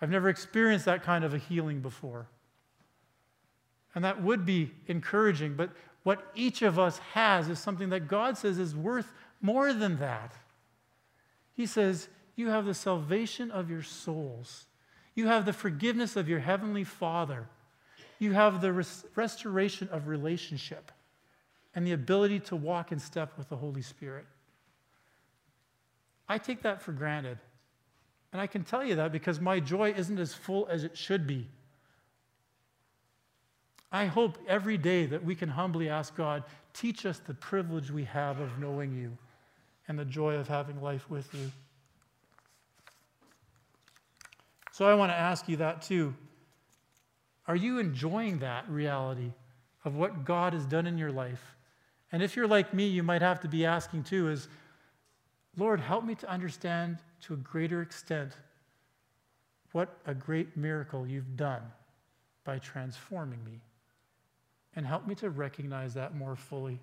I've 0.00 0.10
never 0.10 0.28
experienced 0.28 0.84
that 0.86 1.02
kind 1.02 1.24
of 1.24 1.32
a 1.32 1.38
healing 1.38 1.80
before. 1.80 2.26
And 3.94 4.04
that 4.04 4.22
would 4.22 4.44
be 4.44 4.72
encouraging, 4.88 5.54
but 5.54 5.70
what 6.02 6.30
each 6.34 6.60
of 6.60 6.78
us 6.78 6.98
has 7.14 7.48
is 7.48 7.58
something 7.58 7.88
that 7.90 8.08
God 8.08 8.36
says 8.36 8.58
is 8.58 8.76
worth 8.76 9.10
more 9.40 9.72
than 9.72 9.96
that. 9.98 10.34
He 11.54 11.66
says, 11.66 12.08
You 12.34 12.48
have 12.48 12.66
the 12.66 12.74
salvation 12.74 13.50
of 13.50 13.70
your 13.70 13.82
souls. 13.82 14.66
You 15.14 15.28
have 15.28 15.46
the 15.46 15.52
forgiveness 15.52 16.14
of 16.16 16.28
your 16.28 16.40
heavenly 16.40 16.84
Father. 16.84 17.48
You 18.18 18.32
have 18.32 18.60
the 18.60 18.72
res- 18.72 19.04
restoration 19.14 19.88
of 19.90 20.08
relationship 20.08 20.92
and 21.76 21.86
the 21.86 21.92
ability 21.92 22.40
to 22.40 22.56
walk 22.56 22.90
in 22.90 22.98
step 22.98 23.36
with 23.36 23.50
the 23.50 23.56
Holy 23.56 23.82
Spirit. 23.82 24.24
I 26.26 26.38
take 26.38 26.62
that 26.62 26.80
for 26.80 26.92
granted. 26.92 27.38
And 28.32 28.40
I 28.40 28.46
can 28.46 28.64
tell 28.64 28.82
you 28.82 28.96
that 28.96 29.12
because 29.12 29.40
my 29.40 29.60
joy 29.60 29.92
isn't 29.96 30.18
as 30.18 30.34
full 30.34 30.66
as 30.68 30.84
it 30.84 30.96
should 30.96 31.26
be. 31.26 31.46
I 33.92 34.06
hope 34.06 34.38
every 34.48 34.78
day 34.78 35.06
that 35.06 35.22
we 35.22 35.34
can 35.34 35.50
humbly 35.50 35.88
ask 35.88 36.16
God, 36.16 36.44
teach 36.72 37.06
us 37.06 37.18
the 37.18 37.34
privilege 37.34 37.90
we 37.90 38.04
have 38.04 38.40
of 38.40 38.58
knowing 38.58 38.96
you 38.96 39.16
and 39.86 39.98
the 39.98 40.04
joy 40.04 40.34
of 40.34 40.48
having 40.48 40.82
life 40.82 41.08
with 41.10 41.32
you. 41.34 41.52
So 44.72 44.86
I 44.86 44.94
want 44.94 45.12
to 45.12 45.16
ask 45.16 45.46
you 45.48 45.58
that 45.58 45.82
too. 45.82 46.14
Are 47.46 47.56
you 47.56 47.78
enjoying 47.78 48.38
that 48.40 48.68
reality 48.68 49.32
of 49.84 49.94
what 49.94 50.24
God 50.24 50.52
has 50.54 50.66
done 50.66 50.86
in 50.86 50.98
your 50.98 51.12
life? 51.12 51.55
And 52.12 52.22
if 52.22 52.36
you're 52.36 52.46
like 52.46 52.72
me, 52.72 52.86
you 52.86 53.02
might 53.02 53.22
have 53.22 53.40
to 53.40 53.48
be 53.48 53.66
asking 53.66 54.04
too 54.04 54.28
is, 54.28 54.48
Lord, 55.56 55.80
help 55.80 56.04
me 56.04 56.14
to 56.16 56.30
understand 56.30 56.98
to 57.22 57.34
a 57.34 57.38
greater 57.38 57.82
extent 57.82 58.32
what 59.72 59.98
a 60.06 60.14
great 60.14 60.56
miracle 60.56 61.06
you've 61.06 61.36
done 61.36 61.62
by 62.44 62.58
transforming 62.58 63.42
me. 63.44 63.60
And 64.74 64.86
help 64.86 65.06
me 65.06 65.14
to 65.16 65.30
recognize 65.30 65.94
that 65.94 66.14
more 66.14 66.36
fully. 66.36 66.78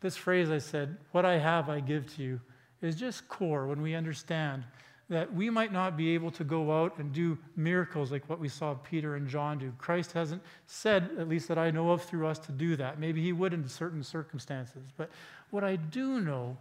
This 0.00 0.16
phrase 0.16 0.50
I 0.50 0.58
said, 0.58 0.96
what 1.12 1.24
I 1.24 1.38
have, 1.38 1.70
I 1.70 1.78
give 1.78 2.12
to 2.16 2.22
you, 2.22 2.40
is 2.80 2.96
just 2.96 3.28
core 3.28 3.68
when 3.68 3.80
we 3.80 3.94
understand 3.94 4.64
that 5.12 5.32
we 5.34 5.50
might 5.50 5.72
not 5.72 5.94
be 5.94 6.14
able 6.14 6.30
to 6.30 6.42
go 6.42 6.82
out 6.82 6.96
and 6.96 7.12
do 7.12 7.36
miracles 7.54 8.10
like 8.10 8.26
what 8.30 8.38
we 8.38 8.48
saw 8.48 8.72
Peter 8.72 9.16
and 9.16 9.28
John 9.28 9.58
do. 9.58 9.70
Christ 9.76 10.12
hasn't 10.12 10.42
said, 10.66 11.10
at 11.18 11.28
least 11.28 11.48
that 11.48 11.58
I 11.58 11.70
know 11.70 11.90
of, 11.90 12.02
through 12.02 12.26
us 12.26 12.38
to 12.40 12.52
do 12.52 12.76
that. 12.76 12.98
Maybe 12.98 13.22
he 13.22 13.34
would 13.34 13.52
in 13.52 13.68
certain 13.68 14.02
circumstances. 14.02 14.84
But 14.96 15.10
what 15.50 15.64
I 15.64 15.76
do 15.76 16.18
know 16.20 16.56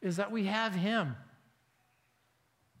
is 0.00 0.16
that 0.16 0.30
we 0.30 0.44
have 0.44 0.72
him. 0.72 1.16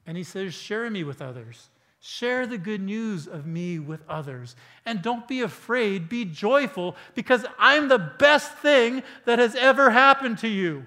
And 0.06 0.16
he 0.16 0.22
says, 0.22 0.54
Share 0.54 0.88
me 0.90 1.02
with 1.02 1.20
others. 1.20 1.70
Share 1.98 2.46
the 2.46 2.58
good 2.58 2.80
news 2.80 3.26
of 3.26 3.46
me 3.46 3.80
with 3.80 4.08
others. 4.08 4.54
And 4.84 5.02
don't 5.02 5.26
be 5.26 5.40
afraid, 5.40 6.08
be 6.08 6.24
joyful, 6.24 6.94
because 7.16 7.44
I'm 7.58 7.88
the 7.88 7.98
best 7.98 8.52
thing 8.58 9.02
that 9.24 9.40
has 9.40 9.56
ever 9.56 9.90
happened 9.90 10.38
to 10.38 10.48
you. 10.48 10.86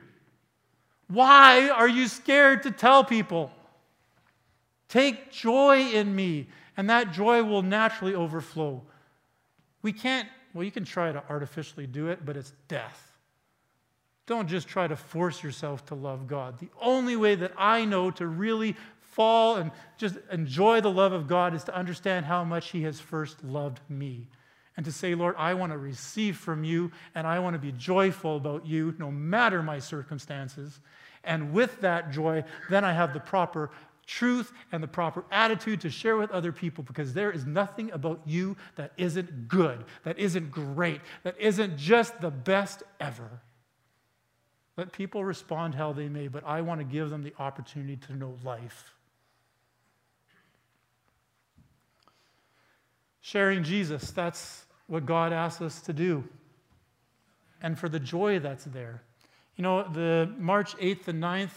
Why 1.10 1.68
are 1.68 1.90
you 1.90 2.08
scared 2.08 2.64
to 2.64 2.72
tell 2.72 3.04
people? 3.04 3.52
Take 4.90 5.32
joy 5.32 5.92
in 5.92 6.16
me, 6.16 6.48
and 6.76 6.90
that 6.90 7.14
joy 7.14 7.44
will 7.44 7.62
naturally 7.62 8.16
overflow. 8.16 8.82
We 9.82 9.94
can't, 9.94 10.28
well, 10.54 10.64
you 10.64 10.72
can 10.72 10.84
try 10.84 11.12
to 11.12 11.24
artificially 11.30 11.88
do 11.88 12.08
it, 12.08 12.26
but 12.26 12.36
it's 12.36 12.54
death. 12.68 13.06
Don't 14.26 14.48
just 14.48 14.68
try 14.68 14.88
to 14.88 14.96
force 14.96 15.42
yourself 15.42 15.86
to 15.88 15.96
love 15.96 16.28
God. 16.28 16.60
The 16.60 16.70
only 16.82 17.16
way 17.16 17.36
that 17.36 17.54
I 17.58 17.86
know 17.86 18.12
to 18.12 18.28
really 18.28 18.76
fall 19.00 19.58
and 19.58 19.72
just 19.98 20.18
enjoy 20.32 20.82
the 20.82 20.92
love 20.92 21.14
of 21.14 21.28
God 21.28 21.54
is 21.54 21.64
to 21.66 21.76
understand 21.76 22.26
how 22.26 22.44
much 22.44 22.70
He 22.70 22.84
has 22.84 23.00
first 23.00 23.44
loved 23.44 23.80
me. 23.90 24.28
And 24.78 24.86
to 24.86 24.92
say, 24.92 25.14
Lord, 25.14 25.36
I 25.38 25.56
want 25.56 25.72
to 25.74 25.78
receive 25.78 26.38
from 26.38 26.64
you 26.64 26.92
and 27.14 27.28
I 27.28 27.40
want 27.40 27.54
to 27.54 27.60
be 27.60 27.74
joyful 27.74 28.38
about 28.38 28.66
you 28.66 28.96
no 28.98 29.12
matter 29.12 29.62
my 29.62 29.80
circumstances. 29.80 30.80
And 31.24 31.52
with 31.52 31.82
that 31.82 32.12
joy, 32.12 32.46
then 32.70 32.86
I 32.86 32.94
have 32.94 33.14
the 33.14 33.20
proper 33.20 33.72
truth 34.10 34.52
and 34.72 34.82
the 34.82 34.88
proper 34.88 35.24
attitude 35.32 35.82
to 35.82 35.90
share 35.90 36.18
with 36.18 36.32
other 36.32 36.52
people 36.52 36.84
because 36.84 37.14
there 37.14 37.32
is 37.32 37.46
nothing 37.46 37.92
about 37.92 38.20
you 38.26 38.58
that 38.76 38.92
isn't 38.98 39.48
good, 39.48 39.86
that 40.04 40.18
isn't 40.18 40.50
great, 40.50 41.00
that 41.24 41.40
isn't 41.40 41.78
just 41.78 42.20
the 42.20 42.32
best 42.32 42.82
ever. 43.00 43.42
Let 44.78 44.92
people 44.92 45.24
respond 45.24 45.76
how 45.76 45.94
they 45.94 46.10
may, 46.10 46.28
but 46.28 46.44
I 46.44 46.62
want 46.62 46.80
to 46.80 46.86
give 46.86 47.12
them 47.12 47.22
the 47.22 47.34
opportunity 47.38 47.98
to 48.08 48.16
know 48.16 48.36
life. 48.44 48.94
Sharing 53.22 53.64
Jesus, 53.64 54.10
that's 54.10 54.66
what 54.88 55.06
God 55.06 55.34
asks 55.34 55.62
us 55.62 55.82
to 55.82 55.94
do. 55.94 56.24
And 57.62 57.78
for 57.78 57.90
the 57.90 58.00
joy 58.00 58.40
that's 58.40 58.64
there. 58.64 59.04
You 59.56 59.64
know, 59.64 59.84
the 59.84 60.34
March 60.38 60.76
8th 60.78 61.10
and 61.10 61.22
9th, 61.22 61.52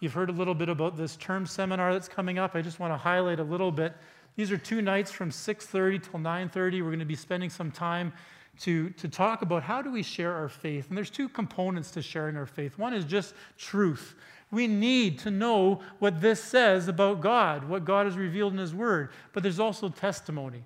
You've 0.00 0.12
heard 0.12 0.28
a 0.28 0.32
little 0.32 0.54
bit 0.54 0.68
about 0.68 0.96
this 0.96 1.16
term 1.16 1.46
seminar 1.46 1.92
that's 1.92 2.08
coming 2.08 2.38
up. 2.38 2.54
I 2.54 2.62
just 2.62 2.80
want 2.80 2.92
to 2.92 2.96
highlight 2.96 3.40
a 3.40 3.44
little 3.44 3.70
bit. 3.70 3.94
These 4.36 4.50
are 4.50 4.58
two 4.58 4.82
nights 4.82 5.10
from 5.10 5.30
6:30 5.30 6.10
till 6.10 6.20
9:30. 6.20 6.82
We're 6.82 6.88
going 6.88 6.98
to 6.98 7.04
be 7.04 7.14
spending 7.14 7.50
some 7.50 7.70
time 7.70 8.12
to, 8.60 8.90
to 8.90 9.08
talk 9.08 9.42
about 9.42 9.62
how 9.62 9.82
do 9.82 9.90
we 9.90 10.02
share 10.02 10.32
our 10.32 10.48
faith. 10.48 10.88
And 10.88 10.96
there's 10.96 11.10
two 11.10 11.28
components 11.28 11.90
to 11.92 12.02
sharing 12.02 12.36
our 12.36 12.46
faith. 12.46 12.78
One 12.78 12.94
is 12.94 13.04
just 13.04 13.34
truth. 13.56 14.14
We 14.50 14.66
need 14.66 15.18
to 15.20 15.30
know 15.30 15.80
what 15.98 16.20
this 16.20 16.42
says 16.42 16.86
about 16.88 17.20
God, 17.20 17.68
what 17.68 17.84
God 17.84 18.06
has 18.06 18.16
revealed 18.16 18.52
in 18.52 18.58
His 18.58 18.74
Word. 18.74 19.10
But 19.32 19.42
there's 19.42 19.58
also 19.58 19.88
testimony. 19.88 20.64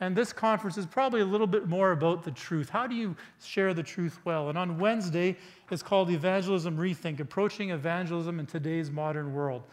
And 0.00 0.14
this 0.14 0.32
conference 0.32 0.78
is 0.78 0.86
probably 0.86 1.20
a 1.20 1.24
little 1.24 1.46
bit 1.46 1.66
more 1.66 1.90
about 1.90 2.22
the 2.22 2.30
truth. 2.30 2.68
How 2.68 2.86
do 2.86 2.94
you 2.94 3.16
share 3.42 3.74
the 3.74 3.82
truth 3.82 4.20
well? 4.24 4.48
And 4.48 4.56
on 4.56 4.78
Wednesday, 4.78 5.36
it's 5.70 5.82
called 5.82 6.10
Evangelism 6.10 6.76
Rethink 6.76 7.18
Approaching 7.18 7.70
Evangelism 7.70 8.38
in 8.38 8.46
Today's 8.46 8.90
Modern 8.90 9.34
World. 9.34 9.64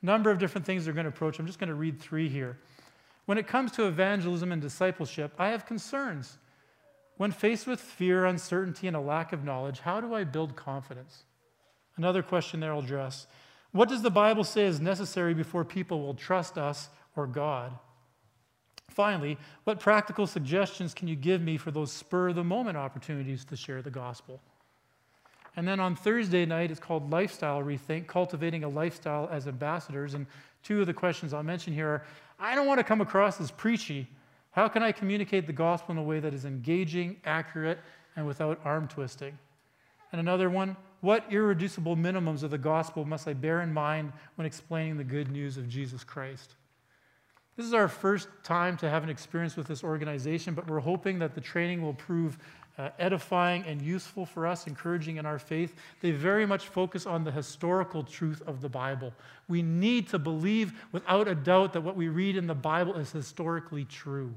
Number 0.00 0.30
of 0.30 0.38
different 0.38 0.66
things 0.66 0.84
they're 0.84 0.94
going 0.94 1.04
to 1.04 1.10
approach. 1.10 1.38
I'm 1.38 1.46
just 1.46 1.58
going 1.58 1.68
to 1.68 1.74
read 1.74 2.00
three 2.00 2.28
here. 2.28 2.58
When 3.26 3.38
it 3.38 3.46
comes 3.46 3.72
to 3.72 3.86
evangelism 3.86 4.52
and 4.52 4.60
discipleship, 4.60 5.32
I 5.38 5.48
have 5.48 5.66
concerns. 5.66 6.38
When 7.16 7.30
faced 7.30 7.66
with 7.66 7.80
fear, 7.80 8.24
uncertainty, 8.24 8.86
and 8.86 8.96
a 8.96 9.00
lack 9.00 9.32
of 9.32 9.44
knowledge, 9.44 9.80
how 9.80 10.00
do 10.00 10.14
I 10.14 10.24
build 10.24 10.56
confidence? 10.56 11.24
Another 11.96 12.22
question 12.22 12.60
there 12.60 12.72
I'll 12.72 12.80
address. 12.80 13.26
What 13.72 13.88
does 13.88 14.02
the 14.02 14.10
Bible 14.10 14.44
say 14.44 14.64
is 14.64 14.80
necessary 14.80 15.34
before 15.34 15.64
people 15.64 16.00
will 16.00 16.14
trust 16.14 16.58
us 16.58 16.88
or 17.16 17.26
God? 17.26 17.72
Finally, 18.94 19.36
what 19.64 19.80
practical 19.80 20.26
suggestions 20.26 20.94
can 20.94 21.08
you 21.08 21.16
give 21.16 21.42
me 21.42 21.56
for 21.56 21.72
those 21.72 21.90
spur 21.90 22.28
of 22.28 22.36
the 22.36 22.44
moment 22.44 22.76
opportunities 22.76 23.44
to 23.44 23.56
share 23.56 23.82
the 23.82 23.90
gospel? 23.90 24.40
And 25.56 25.66
then 25.66 25.80
on 25.80 25.96
Thursday 25.96 26.46
night, 26.46 26.70
it's 26.70 26.80
called 26.80 27.10
Lifestyle 27.10 27.62
Rethink, 27.62 28.06
Cultivating 28.06 28.62
a 28.62 28.68
Lifestyle 28.68 29.28
as 29.30 29.48
Ambassadors. 29.48 30.14
And 30.14 30.26
two 30.62 30.80
of 30.80 30.86
the 30.86 30.94
questions 30.94 31.34
I'll 31.34 31.42
mention 31.42 31.72
here 31.72 31.88
are 31.88 32.04
I 32.38 32.54
don't 32.54 32.66
want 32.66 32.78
to 32.78 32.84
come 32.84 33.00
across 33.00 33.40
as 33.40 33.50
preachy. 33.50 34.08
How 34.52 34.68
can 34.68 34.82
I 34.82 34.92
communicate 34.92 35.46
the 35.46 35.52
gospel 35.52 35.92
in 35.92 35.98
a 35.98 36.02
way 36.02 36.20
that 36.20 36.34
is 36.34 36.44
engaging, 36.44 37.16
accurate, 37.24 37.78
and 38.14 38.26
without 38.26 38.60
arm 38.64 38.86
twisting? 38.86 39.36
And 40.12 40.20
another 40.20 40.50
one, 40.50 40.76
what 41.00 41.24
irreducible 41.30 41.96
minimums 41.96 42.44
of 42.44 42.50
the 42.50 42.58
gospel 42.58 43.04
must 43.04 43.26
I 43.26 43.32
bear 43.32 43.60
in 43.62 43.72
mind 43.72 44.12
when 44.36 44.46
explaining 44.46 44.96
the 44.96 45.04
good 45.04 45.30
news 45.30 45.56
of 45.56 45.68
Jesus 45.68 46.04
Christ? 46.04 46.54
This 47.56 47.66
is 47.66 47.74
our 47.74 47.88
first 47.88 48.28
time 48.42 48.76
to 48.78 48.90
have 48.90 49.04
an 49.04 49.08
experience 49.08 49.56
with 49.56 49.68
this 49.68 49.84
organization, 49.84 50.54
but 50.54 50.68
we're 50.68 50.80
hoping 50.80 51.20
that 51.20 51.34
the 51.34 51.40
training 51.40 51.82
will 51.82 51.94
prove 51.94 52.38
uh, 52.76 52.88
edifying 52.98 53.64
and 53.64 53.80
useful 53.80 54.26
for 54.26 54.46
us, 54.46 54.66
encouraging 54.66 55.18
in 55.18 55.26
our 55.26 55.38
faith. 55.38 55.74
They 56.00 56.10
very 56.10 56.44
much 56.46 56.66
focus 56.66 57.06
on 57.06 57.22
the 57.22 57.30
historical 57.30 58.02
truth 58.02 58.42
of 58.46 58.60
the 58.60 58.68
Bible. 58.68 59.12
We 59.46 59.62
need 59.62 60.08
to 60.08 60.18
believe 60.18 60.72
without 60.90 61.28
a 61.28 61.34
doubt 61.36 61.72
that 61.74 61.82
what 61.82 61.94
we 61.94 62.08
read 62.08 62.36
in 62.36 62.48
the 62.48 62.54
Bible 62.54 62.96
is 62.96 63.12
historically 63.12 63.84
true. 63.84 64.34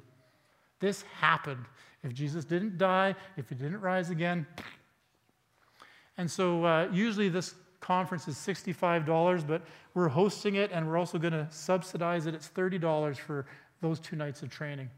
This 0.80 1.02
happened. 1.20 1.66
If 2.04 2.14
Jesus 2.14 2.46
didn't 2.46 2.78
die, 2.78 3.16
if 3.38 3.50
he 3.50 3.56
didn't 3.56 3.82
rise 3.82 4.12
again. 4.12 4.46
And 6.20 6.30
so, 6.30 6.64
uh, 6.64 6.90
usually, 6.92 7.30
this 7.30 7.56
conference 7.88 8.28
is 8.28 8.36
$65, 8.36 9.48
but 9.48 9.62
we're 9.94 10.10
hosting 10.10 10.56
it 10.56 10.72
and 10.74 10.86
we're 10.86 10.98
also 10.98 11.18
going 11.18 11.32
to 11.32 11.48
subsidize 11.50 12.26
it. 12.26 12.36
It's 12.36 12.50
$30 12.50 13.16
for 13.16 13.46
those 13.82 14.00
two 14.02 14.18
nights 14.18 14.42
of 14.44 14.50
training. 14.50 14.90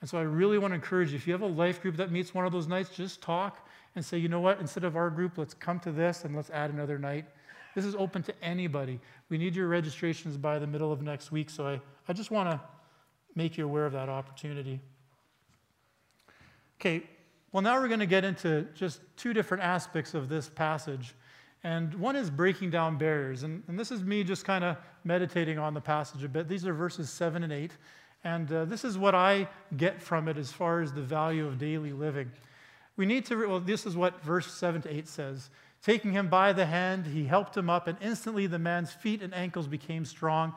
And 0.00 0.08
so 0.08 0.18
I 0.18 0.22
really 0.22 0.56
want 0.56 0.70
to 0.70 0.76
encourage 0.76 1.10
you 1.10 1.16
if 1.16 1.26
you 1.26 1.32
have 1.32 1.42
a 1.42 1.46
life 1.46 1.82
group 1.82 1.96
that 1.96 2.12
meets 2.12 2.32
one 2.32 2.46
of 2.46 2.52
those 2.52 2.68
nights, 2.68 2.90
just 2.90 3.20
talk 3.20 3.66
and 3.96 4.04
say, 4.04 4.18
you 4.18 4.28
know 4.28 4.38
what, 4.38 4.60
instead 4.60 4.84
of 4.84 4.94
our 4.94 5.10
group, 5.10 5.36
let's 5.36 5.52
come 5.52 5.80
to 5.80 5.90
this 5.90 6.24
and 6.24 6.36
let's 6.36 6.50
add 6.50 6.70
another 6.70 6.96
night. 6.96 7.24
This 7.74 7.84
is 7.84 7.96
open 7.96 8.22
to 8.22 8.34
anybody. 8.44 9.00
We 9.30 9.36
need 9.36 9.56
your 9.56 9.66
registrations 9.66 10.36
by 10.36 10.60
the 10.60 10.66
middle 10.66 10.92
of 10.92 11.02
next 11.02 11.32
week, 11.32 11.50
so 11.50 11.66
I, 11.66 11.80
I 12.06 12.12
just 12.12 12.30
want 12.30 12.50
to 12.50 12.60
make 13.34 13.58
you 13.58 13.64
aware 13.64 13.84
of 13.84 13.92
that 13.94 14.08
opportunity. 14.08 14.80
Okay, 16.80 17.02
well, 17.50 17.62
now 17.62 17.80
we're 17.80 17.88
going 17.88 17.98
to 17.98 18.06
get 18.06 18.24
into 18.24 18.62
just 18.74 19.00
two 19.16 19.32
different 19.32 19.64
aspects 19.64 20.14
of 20.14 20.28
this 20.28 20.48
passage. 20.48 21.14
And 21.64 21.94
one 21.94 22.16
is 22.16 22.30
breaking 22.30 22.70
down 22.70 22.98
barriers. 22.98 23.42
And, 23.42 23.62
and 23.68 23.78
this 23.78 23.90
is 23.90 24.02
me 24.02 24.22
just 24.22 24.44
kind 24.44 24.64
of 24.64 24.76
meditating 25.04 25.58
on 25.58 25.74
the 25.74 25.80
passage 25.80 26.22
a 26.22 26.28
bit. 26.28 26.48
These 26.48 26.66
are 26.66 26.72
verses 26.72 27.10
7 27.10 27.42
and 27.42 27.52
8. 27.52 27.72
And 28.24 28.52
uh, 28.52 28.64
this 28.64 28.84
is 28.84 28.98
what 28.98 29.14
I 29.14 29.48
get 29.76 30.00
from 30.00 30.28
it 30.28 30.36
as 30.36 30.52
far 30.52 30.80
as 30.80 30.92
the 30.92 31.02
value 31.02 31.46
of 31.46 31.58
daily 31.58 31.92
living. 31.92 32.30
We 32.96 33.06
need 33.06 33.26
to, 33.26 33.46
well, 33.46 33.60
this 33.60 33.86
is 33.86 33.96
what 33.96 34.22
verse 34.22 34.52
7 34.52 34.82
to 34.82 34.94
8 34.94 35.08
says 35.08 35.50
Taking 35.82 36.12
him 36.12 36.28
by 36.28 36.52
the 36.52 36.66
hand, 36.66 37.06
he 37.06 37.24
helped 37.24 37.56
him 37.56 37.70
up, 37.70 37.86
and 37.86 37.96
instantly 38.00 38.48
the 38.48 38.58
man's 38.58 38.92
feet 38.92 39.22
and 39.22 39.32
ankles 39.32 39.68
became 39.68 40.04
strong. 40.04 40.54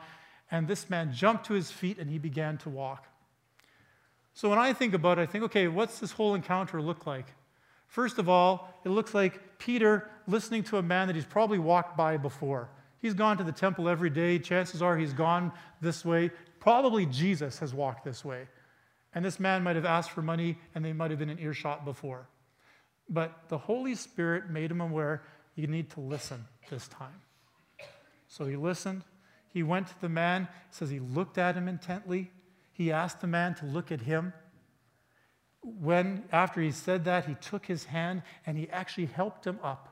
And 0.50 0.66
this 0.66 0.90
man 0.90 1.12
jumped 1.12 1.46
to 1.46 1.54
his 1.54 1.70
feet 1.70 1.98
and 1.98 2.10
he 2.10 2.18
began 2.18 2.58
to 2.58 2.68
walk. 2.68 3.06
So 4.34 4.48
when 4.48 4.58
I 4.58 4.72
think 4.72 4.94
about 4.94 5.18
it, 5.18 5.22
I 5.22 5.26
think, 5.26 5.44
okay, 5.44 5.68
what's 5.68 5.98
this 5.98 6.12
whole 6.12 6.34
encounter 6.34 6.82
look 6.82 7.06
like? 7.06 7.26
First 7.86 8.18
of 8.18 8.28
all, 8.28 8.74
it 8.84 8.88
looks 8.88 9.14
like 9.14 9.40
Peter 9.64 10.10
listening 10.26 10.64
to 10.64 10.78
a 10.78 10.82
man 10.82 11.06
that 11.06 11.14
he's 11.14 11.24
probably 11.24 11.58
walked 11.58 11.96
by 11.96 12.16
before. 12.16 12.68
He's 13.00 13.14
gone 13.14 13.38
to 13.38 13.44
the 13.44 13.52
temple 13.52 13.88
every 13.88 14.10
day. 14.10 14.40
Chances 14.40 14.82
are 14.82 14.96
he's 14.96 15.12
gone 15.12 15.52
this 15.80 16.04
way. 16.04 16.30
Probably 16.58 17.06
Jesus 17.06 17.60
has 17.60 17.72
walked 17.72 18.04
this 18.04 18.24
way. 18.24 18.48
And 19.14 19.24
this 19.24 19.38
man 19.38 19.62
might 19.62 19.76
have 19.76 19.84
asked 19.84 20.10
for 20.10 20.22
money 20.22 20.58
and 20.74 20.84
they 20.84 20.92
might 20.92 21.10
have 21.10 21.20
been 21.20 21.30
in 21.30 21.38
earshot 21.38 21.84
before. 21.84 22.26
But 23.08 23.48
the 23.48 23.58
Holy 23.58 23.94
Spirit 23.94 24.50
made 24.50 24.70
him 24.70 24.80
aware 24.80 25.22
you 25.54 25.68
need 25.68 25.90
to 25.90 26.00
listen 26.00 26.44
this 26.68 26.88
time. 26.88 27.20
So 28.26 28.46
he 28.46 28.56
listened. 28.56 29.02
He 29.52 29.62
went 29.62 29.86
to 29.88 30.00
the 30.00 30.08
man, 30.08 30.48
says 30.70 30.90
he 30.90 30.98
looked 30.98 31.38
at 31.38 31.54
him 31.54 31.68
intently. 31.68 32.32
He 32.72 32.90
asked 32.90 33.20
the 33.20 33.26
man 33.28 33.54
to 33.56 33.66
look 33.66 33.92
at 33.92 34.00
him. 34.00 34.32
When, 35.62 36.24
after 36.32 36.60
he 36.60 36.72
said 36.72 37.04
that, 37.04 37.26
he 37.26 37.34
took 37.34 37.66
his 37.66 37.84
hand 37.84 38.22
and 38.46 38.58
he 38.58 38.68
actually 38.70 39.06
helped 39.06 39.46
him 39.46 39.58
up. 39.62 39.88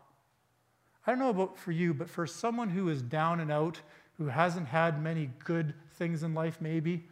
I 1.06 1.12
don't 1.12 1.20
know 1.20 1.30
about 1.30 1.56
for 1.56 1.72
you, 1.72 1.94
but 1.94 2.10
for 2.10 2.26
someone 2.26 2.68
who 2.68 2.88
is 2.88 3.02
down 3.02 3.40
and 3.40 3.50
out, 3.50 3.80
who 4.18 4.26
hasn't 4.26 4.66
had 4.66 5.02
many 5.02 5.30
good 5.44 5.74
things 5.94 6.22
in 6.22 6.34
life, 6.34 6.58
maybe, 6.60 7.06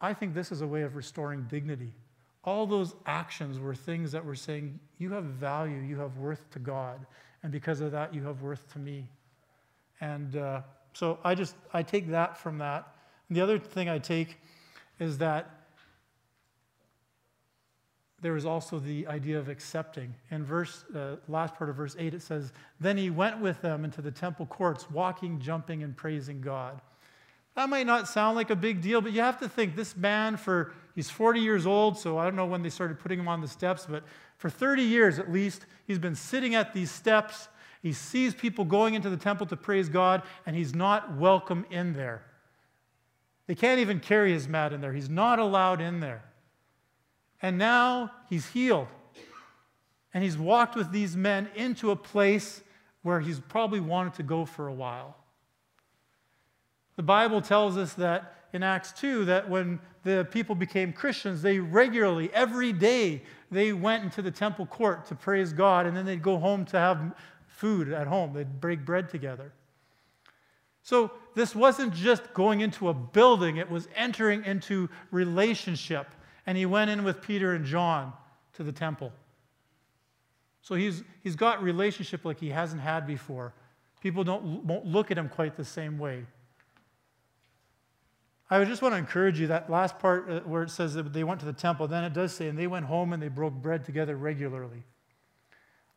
I 0.00 0.12
think 0.12 0.34
this 0.34 0.50
is 0.50 0.60
a 0.60 0.66
way 0.66 0.82
of 0.82 0.96
restoring 0.96 1.44
dignity. 1.44 1.92
All 2.44 2.66
those 2.66 2.94
actions 3.06 3.60
were 3.60 3.74
things 3.74 4.10
that 4.12 4.24
were 4.24 4.34
saying, 4.34 4.80
You 4.98 5.12
have 5.12 5.24
value, 5.24 5.80
you 5.80 5.98
have 6.00 6.16
worth 6.16 6.50
to 6.50 6.58
God, 6.58 7.06
and 7.42 7.52
because 7.52 7.80
of 7.80 7.92
that, 7.92 8.12
you 8.12 8.24
have 8.24 8.42
worth 8.42 8.72
to 8.72 8.80
me. 8.80 9.08
And 10.00 10.36
uh, 10.36 10.62
so 10.92 11.18
I 11.22 11.36
just, 11.36 11.54
I 11.72 11.84
take 11.84 12.10
that 12.10 12.36
from 12.36 12.58
that. 12.58 12.88
And 13.28 13.36
the 13.36 13.40
other 13.40 13.58
thing 13.58 13.88
I 13.88 13.98
take 13.98 14.38
is 14.98 15.18
that 15.18 15.61
there 18.22 18.36
is 18.36 18.46
also 18.46 18.78
the 18.78 19.06
idea 19.08 19.38
of 19.38 19.48
accepting. 19.48 20.14
In 20.30 20.44
verse, 20.44 20.84
uh, 20.94 21.16
last 21.26 21.56
part 21.56 21.68
of 21.68 21.76
verse 21.76 21.96
8, 21.98 22.14
it 22.14 22.22
says, 22.22 22.52
Then 22.80 22.96
he 22.96 23.10
went 23.10 23.40
with 23.40 23.60
them 23.60 23.84
into 23.84 24.00
the 24.00 24.12
temple 24.12 24.46
courts, 24.46 24.88
walking, 24.90 25.40
jumping, 25.40 25.82
and 25.82 25.96
praising 25.96 26.40
God. 26.40 26.80
That 27.56 27.68
might 27.68 27.84
not 27.84 28.08
sound 28.08 28.36
like 28.36 28.48
a 28.50 28.56
big 28.56 28.80
deal, 28.80 29.00
but 29.00 29.12
you 29.12 29.20
have 29.20 29.40
to 29.40 29.48
think 29.48 29.74
this 29.74 29.96
man, 29.96 30.36
for 30.36 30.72
he's 30.94 31.10
40 31.10 31.40
years 31.40 31.66
old, 31.66 31.98
so 31.98 32.16
I 32.16 32.24
don't 32.24 32.36
know 32.36 32.46
when 32.46 32.62
they 32.62 32.70
started 32.70 33.00
putting 33.00 33.18
him 33.18 33.28
on 33.28 33.40
the 33.40 33.48
steps, 33.48 33.86
but 33.90 34.04
for 34.38 34.48
30 34.48 34.82
years 34.82 35.18
at 35.18 35.30
least, 35.30 35.66
he's 35.86 35.98
been 35.98 36.14
sitting 36.14 36.54
at 36.54 36.72
these 36.72 36.90
steps. 36.90 37.48
He 37.82 37.92
sees 37.92 38.34
people 38.34 38.64
going 38.64 38.94
into 38.94 39.10
the 39.10 39.16
temple 39.16 39.46
to 39.46 39.56
praise 39.56 39.88
God, 39.88 40.22
and 40.46 40.54
he's 40.54 40.74
not 40.74 41.16
welcome 41.16 41.66
in 41.70 41.92
there. 41.92 42.22
They 43.48 43.56
can't 43.56 43.80
even 43.80 43.98
carry 43.98 44.32
his 44.32 44.46
mat 44.46 44.72
in 44.72 44.80
there, 44.80 44.92
he's 44.92 45.10
not 45.10 45.40
allowed 45.40 45.80
in 45.80 45.98
there. 45.98 46.22
And 47.42 47.58
now 47.58 48.12
he's 48.30 48.46
healed. 48.46 48.88
And 50.14 50.22
he's 50.22 50.38
walked 50.38 50.76
with 50.76 50.92
these 50.92 51.16
men 51.16 51.48
into 51.54 51.90
a 51.90 51.96
place 51.96 52.62
where 53.02 53.20
he's 53.20 53.40
probably 53.40 53.80
wanted 53.80 54.14
to 54.14 54.22
go 54.22 54.44
for 54.44 54.68
a 54.68 54.72
while. 54.72 55.16
The 56.96 57.02
Bible 57.02 57.40
tells 57.40 57.76
us 57.76 57.94
that 57.94 58.34
in 58.52 58.62
Acts 58.62 58.92
2 58.92 59.24
that 59.24 59.48
when 59.48 59.80
the 60.04 60.26
people 60.30 60.54
became 60.54 60.92
Christians, 60.92 61.42
they 61.42 61.58
regularly, 61.58 62.30
every 62.32 62.72
day, 62.72 63.22
they 63.50 63.72
went 63.72 64.04
into 64.04 64.22
the 64.22 64.30
temple 64.30 64.66
court 64.66 65.06
to 65.06 65.14
praise 65.14 65.52
God, 65.52 65.86
and 65.86 65.96
then 65.96 66.04
they'd 66.04 66.22
go 66.22 66.38
home 66.38 66.64
to 66.66 66.78
have 66.78 67.14
food 67.46 67.92
at 67.92 68.06
home. 68.06 68.32
They'd 68.34 68.60
break 68.60 68.84
bread 68.84 69.08
together. 69.08 69.52
So 70.82 71.12
this 71.34 71.54
wasn't 71.54 71.94
just 71.94 72.34
going 72.34 72.60
into 72.60 72.88
a 72.88 72.94
building, 72.94 73.56
it 73.56 73.70
was 73.70 73.88
entering 73.96 74.44
into 74.44 74.90
relationship. 75.10 76.08
And 76.46 76.58
he 76.58 76.66
went 76.66 76.90
in 76.90 77.04
with 77.04 77.22
Peter 77.22 77.54
and 77.54 77.64
John 77.64 78.12
to 78.54 78.62
the 78.62 78.72
temple. 78.72 79.12
So 80.62 80.74
he's, 80.74 81.02
he's 81.22 81.36
got 81.36 81.62
relationship 81.62 82.24
like 82.24 82.38
he 82.38 82.50
hasn't 82.50 82.82
had 82.82 83.06
before. 83.06 83.52
People 84.00 84.24
don't, 84.24 84.64
won't 84.64 84.86
look 84.86 85.10
at 85.10 85.18
him 85.18 85.28
quite 85.28 85.56
the 85.56 85.64
same 85.64 85.98
way. 85.98 86.24
I 88.50 88.64
just 88.64 88.82
want 88.82 88.92
to 88.92 88.98
encourage 88.98 89.40
you 89.40 89.46
that 89.46 89.70
last 89.70 89.98
part 89.98 90.28
uh, 90.28 90.40
where 90.40 90.62
it 90.62 90.70
says 90.70 90.92
that 90.94 91.12
they 91.12 91.24
went 91.24 91.40
to 91.40 91.46
the 91.46 91.54
temple, 91.54 91.88
then 91.88 92.04
it 92.04 92.12
does 92.12 92.34
say, 92.34 92.48
and 92.48 92.58
they 92.58 92.66
went 92.66 92.84
home 92.84 93.12
and 93.14 93.22
they 93.22 93.28
broke 93.28 93.54
bread 93.54 93.84
together 93.84 94.14
regularly. 94.14 94.82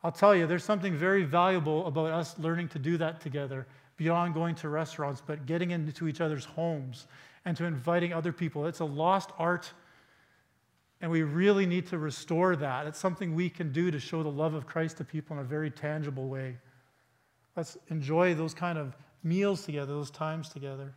I'll 0.03 0.11
tell 0.11 0.33
you, 0.33 0.47
there's 0.47 0.63
something 0.63 0.95
very 0.95 1.23
valuable 1.23 1.85
about 1.85 2.11
us 2.11 2.37
learning 2.39 2.69
to 2.69 2.79
do 2.79 2.97
that 2.97 3.19
together 3.19 3.67
beyond 3.97 4.33
going 4.33 4.55
to 4.55 4.69
restaurants, 4.69 5.21
but 5.25 5.45
getting 5.45 5.71
into 5.71 6.07
each 6.07 6.21
other's 6.21 6.45
homes 6.45 7.07
and 7.43 7.57
to 7.57 7.65
inviting 7.65 8.13
other 8.13 8.31
people. 8.31 8.65
It's 8.67 8.79
a 8.79 8.85
lost 8.85 9.31
art, 9.37 9.73
and 11.01 11.11
we 11.11 11.23
really 11.23 11.65
need 11.65 11.87
to 11.87 11.97
restore 11.97 12.55
that. 12.55 12.87
It's 12.87 12.99
something 12.99 13.35
we 13.35 13.49
can 13.49 13.71
do 13.71 13.91
to 13.91 13.99
show 13.99 14.23
the 14.23 14.29
love 14.29 14.53
of 14.53 14.65
Christ 14.65 14.97
to 14.97 15.03
people 15.03 15.35
in 15.35 15.41
a 15.41 15.45
very 15.45 15.69
tangible 15.69 16.27
way. 16.27 16.57
Let's 17.55 17.77
enjoy 17.89 18.33
those 18.33 18.53
kind 18.53 18.77
of 18.77 18.95
meals 19.23 19.65
together, 19.65 19.93
those 19.93 20.11
times 20.11 20.49
together. 20.49 20.93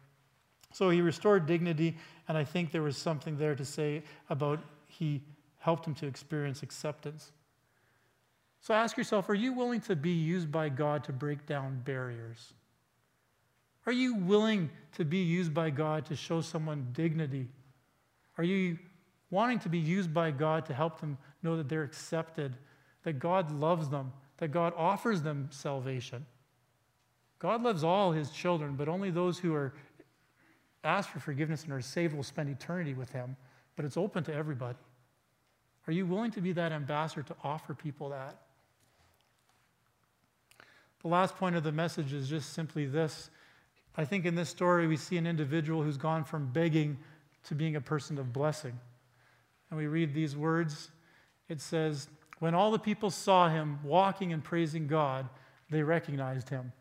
So 0.73 0.91
he 0.91 1.01
restored 1.01 1.47
dignity, 1.47 1.97
and 2.29 2.37
I 2.37 2.45
think 2.45 2.71
there 2.71 2.83
was 2.83 2.97
something 2.97 3.37
there 3.37 3.55
to 3.55 3.65
say 3.65 4.03
about 4.29 4.61
he 4.87 5.23
helped 5.59 5.87
him 5.87 5.95
to 5.97 6.07
experience 6.07 6.63
acceptance. 6.63 7.33
So 8.61 8.75
ask 8.75 8.97
yourself 8.97 9.29
are 9.29 9.35
you 9.35 9.53
willing 9.53 9.81
to 9.83 9.97
be 9.97 10.11
used 10.11 10.51
by 10.53 10.69
God 10.69 11.05
to 11.05 11.13
break 11.13 11.47
down 11.47 11.81
barriers? 11.85 12.53
Are 13.87 13.93
you 13.93 14.15
willing 14.15 14.69
to 14.97 15.05
be 15.05 15.19
used 15.19 15.55
by 15.55 15.71
God 15.71 16.05
to 16.07 16.17
show 16.17 16.41
someone 16.41 16.89
dignity? 16.93 17.49
Are 18.37 18.45
you 18.45 18.79
wanting 19.31 19.59
to 19.61 19.69
be 19.69 19.79
used 19.79 20.13
by 20.13 20.31
God 20.31 20.67
to 20.67 20.75
help 20.75 21.01
them 21.01 21.19
know 21.43 21.57
that 21.57 21.69
they're 21.69 21.83
accepted, 21.83 22.57
that 23.03 23.19
God 23.19 23.53
loves 23.53 23.89
them, 23.89 24.13
that 24.39 24.49
God 24.49 24.73
offers 24.77 25.23
them 25.23 25.49
salvation? 25.51 26.27
God 27.39 27.63
loves 27.63 27.85
all 27.85 28.13
his 28.13 28.31
children, 28.31 28.75
but 28.75 28.89
only 28.89 29.11
those 29.11 29.39
who 29.39 29.55
are 29.55 29.73
asked 30.83 31.11
for 31.11 31.21
forgiveness 31.21 31.65
and 31.65 31.73
are 31.73 31.81
saved 31.81 32.15
will 32.15 32.23
spend 32.23 32.49
eternity 32.49 32.95
with 32.95 33.11
him, 33.11 33.37
but 33.77 33.85
it's 33.85 33.97
open 33.97 34.25
to 34.25 34.35
everybody. 34.35 34.79
Are 35.87 35.93
you 35.93 36.07
willing 36.07 36.31
to 36.33 36.41
be 36.41 36.53
that 36.53 36.73
ambassador 36.73 37.23
to 37.23 37.37
offer 37.43 37.75
people 37.75 38.11
that? 38.11 38.37
The 41.03 41.09
last 41.09 41.37
point 41.37 41.57
of 41.57 41.63
the 41.63 41.73
message 41.73 42.13
is 42.13 42.29
just 42.29 42.53
simply 42.53 42.87
this. 42.87 43.31
I 43.97 44.05
think 44.05 44.27
in 44.27 44.35
this 44.35 44.49
story, 44.49 44.87
we 44.87 44.97
see 44.97 45.17
an 45.17 45.27
individual 45.27 45.83
who's 45.83 45.97
gone 45.97 46.25
from 46.25 46.53
begging 46.53 46.99
to 47.45 47.55
being 47.55 47.77
a 47.77 47.81
person 47.81 48.19
of 48.19 48.33
blessing. 48.33 48.79
And 49.71 49.79
we 49.79 49.87
read 49.87 50.15
these 50.15 50.37
words. 50.37 50.91
It 51.49 51.61
says, 51.61 52.09
When 52.39 52.55
all 52.55 52.71
the 52.71 52.79
people 52.79 53.11
saw 53.11 53.49
him 53.49 53.79
walking 53.83 54.33
and 54.33 54.43
praising 54.43 54.87
God, 54.87 55.29
they 55.71 55.83
recognized 55.83 56.49
him. 56.49 56.73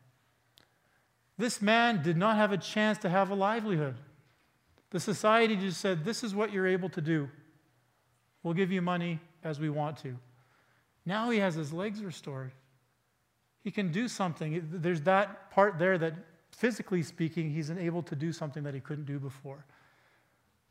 This 1.38 1.62
man 1.62 2.02
did 2.02 2.18
not 2.18 2.38
have 2.38 2.52
a 2.52 2.58
chance 2.58 2.98
to 3.00 3.10
have 3.10 3.30
a 3.30 3.36
livelihood. 3.36 3.96
The 4.90 5.00
society 5.00 5.56
just 5.56 5.82
said, 5.82 6.06
This 6.06 6.24
is 6.24 6.34
what 6.34 6.52
you're 6.52 6.68
able 6.68 6.90
to 6.90 7.02
do. 7.02 7.30
We'll 8.44 8.54
give 8.54 8.72
you 8.72 8.82
money 8.82 9.20
as 9.44 9.60
we 9.60 9.70
want 9.70 9.98
to. 9.98 10.18
Now 11.06 11.30
he 11.30 11.40
has 11.40 11.56
his 11.56 11.74
legs 11.74 12.04
restored. 12.04 12.52
He 13.64 13.72
can 13.72 13.92
do 13.92 14.08
something. 14.08 14.66
There's 14.72 15.02
that 15.02 15.52
part 15.52 15.78
there 15.78 15.98
that, 15.98 16.14
physically 16.52 17.04
speaking, 17.04 17.50
he's 17.50 17.70
able 17.70 18.02
to 18.04 18.16
do 18.16 18.32
something 18.32 18.64
that 18.64 18.74
he 18.74 18.80
couldn't 18.80 19.06
do 19.06 19.20
before. 19.20 19.66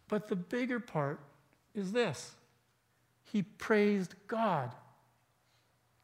But 0.09 0.29
the 0.29 0.37
bigger 0.37 0.81
part 0.81 1.21
is 1.77 1.93
this 1.93 2.35
he 3.25 3.43
praised 3.43 4.15
God. 4.29 4.73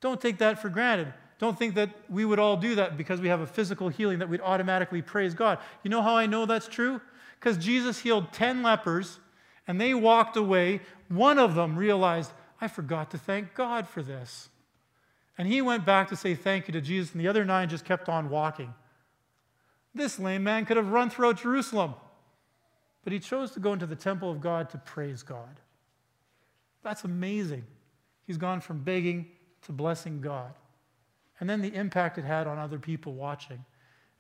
Don't 0.01 0.21
take 0.21 0.39
that 0.39 0.61
for 0.61 0.69
granted. 0.69 1.13
Don't 1.39 1.59
think 1.59 1.75
that 1.75 1.91
we 2.09 2.25
would 2.25 2.39
all 2.39 2.57
do 2.57 2.77
that 2.77 2.97
because 2.97 3.21
we 3.21 3.29
have 3.29 3.41
a 3.41 3.47
physical 3.47 3.89
healing 3.89 4.19
that 4.21 4.29
we'd 4.29 4.41
automatically 4.41 5.03
praise 5.03 5.35
God. 5.35 5.59
You 5.83 5.91
know 5.91 6.03
how 6.03 6.17
I 6.17 6.27
know 6.27 6.47
that's 6.47 6.69
true? 6.69 7.01
Because 7.39 7.57
Jesus 7.57 7.99
healed 7.99 8.33
10 8.33 8.63
lepers 8.63 9.19
and 9.67 9.81
they 9.81 9.95
walked 9.95 10.37
away. 10.37 10.81
One 11.09 11.39
of 11.39 11.55
them 11.55 11.77
realized, 11.77 12.33
I 12.61 12.69
forgot 12.69 13.11
to 13.13 13.19
thank 13.19 13.55
God 13.55 13.89
for 13.89 14.03
this. 14.03 14.49
And 15.39 15.49
he 15.49 15.63
went 15.63 15.85
back 15.85 16.09
to 16.09 16.17
say 16.17 16.35
thank 16.35 16.69
you 16.69 16.73
to 16.73 16.81
Jesus, 16.81 17.13
and 17.13 17.21
the 17.21 17.29
other 17.29 17.45
nine 17.45 17.69
just 17.69 17.85
kept 17.85 18.09
on 18.09 18.29
walking. 18.29 18.75
This 19.95 20.19
lame 20.19 20.45
man 20.45 20.65
could 20.65 20.77
have 20.77 20.91
run 20.91 21.11
throughout 21.11 21.41
Jerusalem, 21.41 21.95
but 23.05 23.13
he 23.13 23.19
chose 23.19 23.51
to 23.53 23.61
go 23.61 23.73
into 23.73 23.87
the 23.87 23.97
temple 23.97 24.31
of 24.31 24.41
God 24.41 24.71
to 24.71 24.79
praise 24.79 25.23
God. 25.23 25.61
That's 26.83 27.05
amazing. 27.05 27.65
He's 28.27 28.37
gone 28.37 28.61
from 28.61 28.81
begging 28.81 29.27
to 29.63 29.73
blessing 29.73 30.21
God 30.21 30.55
and 31.43 31.51
then 31.51 31.61
the 31.61 31.75
impact 31.75 32.19
it 32.19 32.25
had 32.25 32.47
on 32.47 32.57
other 32.57 32.79
people 32.79 33.15
watching. 33.15 33.65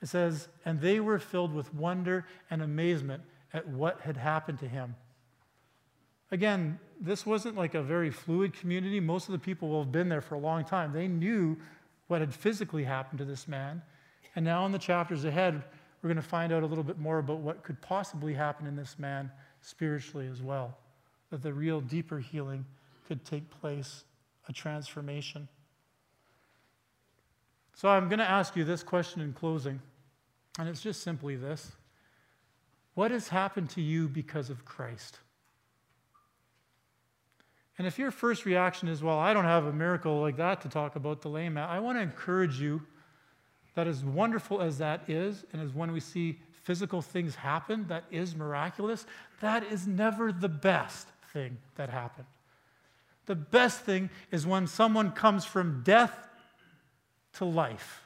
It 0.00 0.08
says, 0.08 0.48
and 0.64 0.80
they 0.80 0.98
were 0.98 1.20
filled 1.20 1.54
with 1.54 1.72
wonder 1.72 2.26
and 2.50 2.60
amazement 2.62 3.22
at 3.52 3.68
what 3.68 4.00
had 4.00 4.16
happened 4.16 4.58
to 4.58 4.68
him. 4.68 4.96
Again, 6.32 6.80
this 7.00 7.24
wasn't 7.24 7.56
like 7.56 7.74
a 7.74 7.82
very 7.82 8.10
fluid 8.10 8.54
community. 8.54 8.98
Most 8.98 9.28
of 9.28 9.32
the 9.32 9.38
people 9.38 9.68
will 9.68 9.84
have 9.84 9.92
been 9.92 10.08
there 10.08 10.20
for 10.20 10.34
a 10.34 10.40
long 10.40 10.64
time. 10.64 10.92
They 10.92 11.06
knew 11.06 11.56
what 12.08 12.20
had 12.20 12.34
physically 12.34 12.82
happened 12.82 13.18
to 13.20 13.24
this 13.24 13.46
man. 13.46 13.82
And 14.34 14.44
now, 14.44 14.66
in 14.66 14.72
the 14.72 14.78
chapters 14.78 15.24
ahead, 15.24 15.62
we're 16.02 16.08
going 16.08 16.16
to 16.16 16.28
find 16.28 16.52
out 16.52 16.62
a 16.62 16.66
little 16.66 16.84
bit 16.84 16.98
more 16.98 17.18
about 17.18 17.38
what 17.38 17.62
could 17.62 17.80
possibly 17.80 18.34
happen 18.34 18.66
in 18.66 18.74
this 18.74 18.98
man 18.98 19.30
spiritually 19.60 20.26
as 20.26 20.42
well. 20.42 20.76
That 21.30 21.42
the 21.42 21.52
real 21.52 21.80
deeper 21.80 22.18
healing 22.18 22.64
could 23.06 23.24
take 23.24 23.48
place, 23.50 24.04
a 24.48 24.52
transformation. 24.52 25.48
So, 27.74 27.88
I'm 27.88 28.08
going 28.08 28.18
to 28.18 28.28
ask 28.28 28.56
you 28.56 28.64
this 28.64 28.82
question 28.82 29.22
in 29.22 29.32
closing, 29.32 29.80
and 30.58 30.68
it's 30.68 30.82
just 30.82 31.02
simply 31.02 31.36
this 31.36 31.72
What 32.94 33.10
has 33.12 33.28
happened 33.28 33.70
to 33.70 33.80
you 33.80 34.08
because 34.08 34.50
of 34.50 34.64
Christ? 34.64 35.20
And 37.78 37.86
if 37.86 37.98
your 37.98 38.10
first 38.10 38.44
reaction 38.44 38.88
is, 38.88 39.02
well, 39.02 39.18
I 39.18 39.32
don't 39.32 39.46
have 39.46 39.64
a 39.64 39.72
miracle 39.72 40.20
like 40.20 40.36
that 40.36 40.60
to 40.62 40.68
talk 40.68 40.96
about 40.96 41.22
the 41.22 41.28
lame 41.28 41.54
man, 41.54 41.68
I 41.68 41.80
want 41.80 41.96
to 41.96 42.02
encourage 42.02 42.60
you 42.60 42.82
that 43.74 43.86
as 43.86 44.04
wonderful 44.04 44.60
as 44.60 44.78
that 44.78 45.08
is, 45.08 45.44
and 45.52 45.62
as 45.62 45.72
when 45.72 45.92
we 45.92 46.00
see 46.00 46.38
physical 46.62 47.02
things 47.02 47.34
happen, 47.34 47.86
that 47.88 48.04
is 48.10 48.36
miraculous, 48.36 49.06
that 49.40 49.64
is 49.64 49.86
never 49.86 50.32
the 50.32 50.48
best 50.48 51.08
thing 51.32 51.58
that 51.76 51.90
happened. 51.90 52.26
The 53.26 53.34
best 53.34 53.80
thing 53.80 54.10
is 54.30 54.46
when 54.46 54.66
someone 54.66 55.12
comes 55.12 55.44
from 55.44 55.82
death 55.84 56.28
to 57.34 57.44
life. 57.44 58.02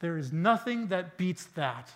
There 0.00 0.18
is 0.18 0.32
nothing 0.32 0.88
that 0.88 1.16
beats 1.16 1.46
that. 1.54 1.90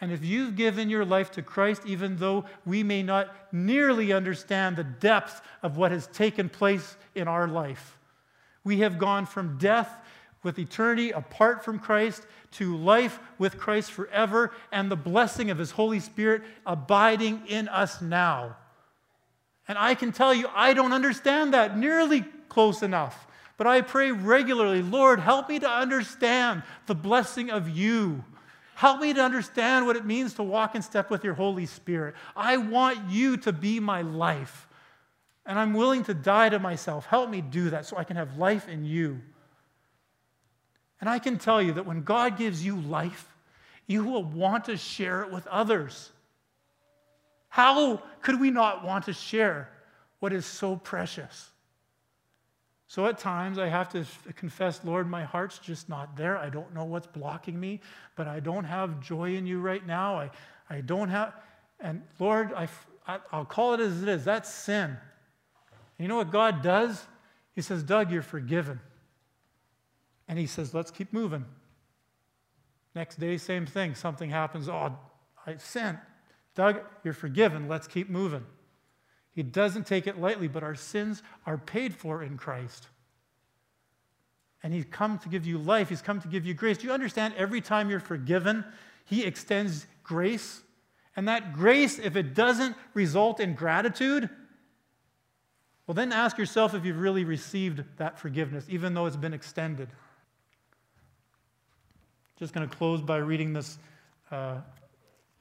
And 0.00 0.12
if 0.12 0.22
you've 0.24 0.56
given 0.56 0.90
your 0.90 1.06
life 1.06 1.30
to 1.32 1.42
Christ, 1.42 1.82
even 1.86 2.16
though 2.16 2.44
we 2.66 2.82
may 2.82 3.02
not 3.02 3.34
nearly 3.52 4.12
understand 4.12 4.76
the 4.76 4.84
depth 4.84 5.40
of 5.62 5.78
what 5.78 5.90
has 5.90 6.06
taken 6.08 6.50
place 6.50 6.96
in 7.14 7.26
our 7.26 7.48
life, 7.48 7.96
we 8.62 8.80
have 8.80 8.98
gone 8.98 9.24
from 9.24 9.56
death 9.56 9.90
with 10.42 10.58
eternity 10.58 11.10
apart 11.10 11.64
from 11.64 11.78
Christ 11.78 12.26
to 12.52 12.76
life 12.76 13.18
with 13.38 13.58
Christ 13.58 13.92
forever 13.92 14.52
and 14.70 14.90
the 14.90 14.96
blessing 14.96 15.50
of 15.50 15.58
His 15.58 15.72
Holy 15.72 16.00
Spirit 16.00 16.42
abiding 16.64 17.42
in 17.48 17.68
us 17.68 18.00
now. 18.00 18.56
And 19.68 19.76
I 19.76 19.94
can 19.94 20.12
tell 20.12 20.32
you, 20.32 20.48
I 20.54 20.74
don't 20.74 20.92
understand 20.92 21.54
that 21.54 21.76
nearly 21.76 22.24
close 22.48 22.82
enough. 22.82 23.26
But 23.56 23.66
I 23.66 23.80
pray 23.80 24.12
regularly, 24.12 24.82
Lord, 24.82 25.18
help 25.18 25.48
me 25.48 25.58
to 25.58 25.68
understand 25.68 26.62
the 26.86 26.94
blessing 26.94 27.50
of 27.50 27.68
you 27.68 28.22
Help 28.76 29.00
me 29.00 29.14
to 29.14 29.22
understand 29.22 29.86
what 29.86 29.96
it 29.96 30.04
means 30.04 30.34
to 30.34 30.42
walk 30.42 30.74
in 30.74 30.82
step 30.82 31.10
with 31.10 31.24
your 31.24 31.32
Holy 31.32 31.64
Spirit. 31.64 32.14
I 32.36 32.58
want 32.58 33.08
you 33.08 33.38
to 33.38 33.50
be 33.50 33.80
my 33.80 34.02
life. 34.02 34.68
And 35.46 35.58
I'm 35.58 35.72
willing 35.72 36.04
to 36.04 36.12
die 36.12 36.50
to 36.50 36.58
myself. 36.58 37.06
Help 37.06 37.30
me 37.30 37.40
do 37.40 37.70
that 37.70 37.86
so 37.86 37.96
I 37.96 38.04
can 38.04 38.16
have 38.16 38.36
life 38.36 38.68
in 38.68 38.84
you. 38.84 39.22
And 41.00 41.10
I 41.10 41.18
can 41.18 41.38
tell 41.38 41.60
you 41.60 41.74
that 41.74 41.86
when 41.86 42.02
God 42.02 42.38
gives 42.38 42.64
you 42.64 42.80
life, 42.80 43.28
you 43.86 44.04
will 44.04 44.24
want 44.24 44.64
to 44.66 44.76
share 44.76 45.22
it 45.22 45.30
with 45.30 45.46
others. 45.46 46.10
How 47.48 48.02
could 48.20 48.40
we 48.40 48.50
not 48.50 48.84
want 48.84 49.06
to 49.06 49.12
share 49.12 49.70
what 50.18 50.32
is 50.32 50.44
so 50.44 50.76
precious? 50.76 51.50
So 52.88 53.06
at 53.06 53.18
times 53.18 53.58
I 53.58 53.68
have 53.68 53.88
to 53.90 54.04
confess, 54.34 54.80
Lord, 54.84 55.08
my 55.08 55.24
heart's 55.24 55.58
just 55.58 55.88
not 55.88 56.16
there. 56.16 56.38
I 56.38 56.48
don't 56.48 56.72
know 56.74 56.84
what's 56.84 57.06
blocking 57.06 57.58
me, 57.58 57.80
but 58.14 58.28
I 58.28 58.40
don't 58.40 58.64
have 58.64 59.00
joy 59.00 59.34
in 59.34 59.46
you 59.46 59.60
right 59.60 59.84
now. 59.84 60.16
I, 60.16 60.30
I 60.70 60.80
don't 60.82 61.08
have, 61.08 61.34
and 61.80 62.02
Lord, 62.18 62.52
I, 62.54 62.68
I'll 63.32 63.44
call 63.44 63.74
it 63.74 63.80
as 63.80 64.02
it 64.02 64.08
is. 64.08 64.24
That's 64.24 64.52
sin. 64.52 64.90
And 64.90 64.98
you 65.98 66.08
know 66.08 66.16
what 66.16 66.30
God 66.30 66.62
does? 66.62 67.04
He 67.54 67.62
says, 67.62 67.82
Doug, 67.82 68.12
you're 68.12 68.22
forgiven. 68.22 68.80
And 70.28 70.38
he 70.38 70.46
says, 70.46 70.74
let's 70.74 70.90
keep 70.90 71.12
moving. 71.12 71.44
Next 72.94 73.20
day, 73.20 73.36
same 73.36 73.66
thing. 73.66 73.94
Something 73.94 74.30
happens. 74.30 74.68
Oh, 74.68 74.98
I 75.46 75.56
sinned. 75.58 75.98
Doug, 76.54 76.80
you're 77.04 77.14
forgiven. 77.14 77.68
Let's 77.68 77.86
keep 77.86 78.08
moving. 78.08 78.44
He 79.32 79.42
doesn't 79.42 79.86
take 79.86 80.06
it 80.06 80.18
lightly, 80.18 80.48
but 80.48 80.62
our 80.62 80.74
sins 80.74 81.22
are 81.44 81.58
paid 81.58 81.94
for 81.94 82.22
in 82.22 82.38
Christ. 82.38 82.88
And 84.62 84.72
He's 84.72 84.86
come 84.90 85.18
to 85.18 85.28
give 85.28 85.46
you 85.46 85.58
life, 85.58 85.90
He's 85.90 86.00
come 86.00 86.20
to 86.22 86.28
give 86.28 86.46
you 86.46 86.54
grace. 86.54 86.78
Do 86.78 86.86
you 86.86 86.92
understand? 86.92 87.34
Every 87.36 87.60
time 87.60 87.90
you're 87.90 88.00
forgiven, 88.00 88.64
He 89.04 89.24
extends 89.24 89.86
grace. 90.02 90.62
And 91.14 91.28
that 91.28 91.52
grace, 91.52 91.98
if 91.98 92.16
it 92.16 92.34
doesn't 92.34 92.74
result 92.94 93.38
in 93.40 93.54
gratitude, 93.54 94.30
well, 95.86 95.94
then 95.94 96.12
ask 96.12 96.36
yourself 96.38 96.74
if 96.74 96.84
you've 96.84 96.98
really 96.98 97.24
received 97.24 97.84
that 97.98 98.18
forgiveness, 98.18 98.64
even 98.68 98.94
though 98.94 99.06
it's 99.06 99.16
been 99.16 99.34
extended. 99.34 99.88
Just 102.38 102.52
going 102.52 102.68
to 102.68 102.76
close 102.76 103.00
by 103.00 103.16
reading 103.16 103.52
this 103.52 103.78
uh, 104.30 104.56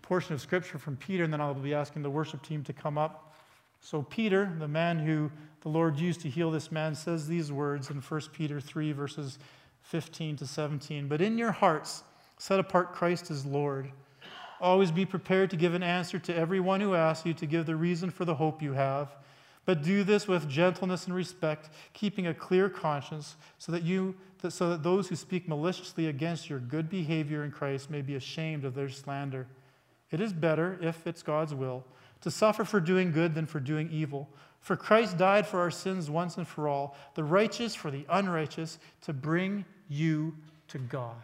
portion 0.02 0.34
of 0.34 0.42
scripture 0.42 0.78
from 0.78 0.96
Peter, 0.96 1.24
and 1.24 1.34
then 1.34 1.42
I'll 1.42 1.54
be 1.54 1.74
asking 1.74 2.04
the 2.04 2.10
worship 2.10 2.42
team 2.42 2.64
to 2.64 2.74
come 2.74 2.98
up. 2.98 3.36
So, 3.82 4.02
Peter, 4.02 4.52
the 4.60 4.68
man 4.68 5.00
who 5.00 5.30
the 5.62 5.70
Lord 5.70 6.00
used 6.00 6.22
to 6.22 6.30
heal 6.30 6.52
this 6.52 6.72
man, 6.72 6.96
says 6.96 7.28
these 7.28 7.52
words 7.52 7.90
in 7.90 7.98
1 7.98 8.22
Peter 8.34 8.62
3, 8.62 8.94
verses 8.94 9.40
15 9.82 10.38
to 10.38 10.48
17. 10.48 11.08
But 11.08 11.22
in 11.22 11.38
your 11.38 11.52
hearts, 11.52 12.04
set 12.38 12.60
apart 12.60 12.94
Christ 12.94 13.30
as 13.30 13.46
Lord. 13.46 13.92
Always 14.62 14.92
be 14.92 15.06
prepared 15.06 15.50
to 15.52 15.58
give 15.58 15.74
an 15.74 15.84
answer 15.84 16.18
to 16.20 16.36
everyone 16.36 16.82
who 16.82 16.96
asks 16.96 17.26
you 17.26 17.34
to 17.34 17.46
give 17.46 17.66
the 17.66 17.76
reason 17.76 18.10
for 18.10 18.26
the 18.26 18.36
hope 18.36 18.62
you 18.62 18.74
have. 18.74 19.16
But 19.66 19.82
do 19.82 20.04
this 20.04 20.28
with 20.28 20.48
gentleness 20.48 21.06
and 21.06 21.16
respect, 21.16 21.70
keeping 21.94 22.28
a 22.28 22.34
clear 22.34 22.70
conscience, 22.70 23.36
so 23.58 23.72
that 23.72 23.84
you 23.84 24.16
so 24.48 24.70
that 24.70 24.84
those 24.84 25.08
who 25.08 25.16
speak 25.16 25.48
maliciously 25.48 26.08
against 26.08 26.52
your 26.52 26.60
good 26.60 26.88
behavior 26.88 27.44
in 27.44 27.50
Christ 27.52 27.90
may 27.90 28.04
be 28.04 28.14
ashamed 28.14 28.64
of 28.64 28.76
their 28.76 28.90
slander. 28.90 29.48
It 30.12 30.22
is 30.22 30.34
better, 30.34 30.78
if 30.82 31.08
it's 31.08 31.24
God's 31.24 31.56
will, 31.56 31.84
to 32.22 32.30
suffer 32.30 32.64
for 32.64 32.80
doing 32.80 33.12
good 33.12 33.34
than 33.34 33.48
for 33.48 33.60
doing 33.60 33.90
evil. 33.92 34.30
For 34.62 34.76
Christ 34.76 35.18
died 35.18 35.48
for 35.48 35.60
our 35.60 35.72
sins 35.72 36.10
once 36.10 36.38
and 36.38 36.48
for 36.48 36.68
all, 36.68 36.96
the 37.16 37.24
righteous 37.24 37.74
for 37.74 37.90
the 37.90 38.06
unrighteous, 38.10 38.78
to 39.02 39.14
bring 39.14 39.66
you 39.90 40.36
to 40.68 40.78
God. 40.78 41.24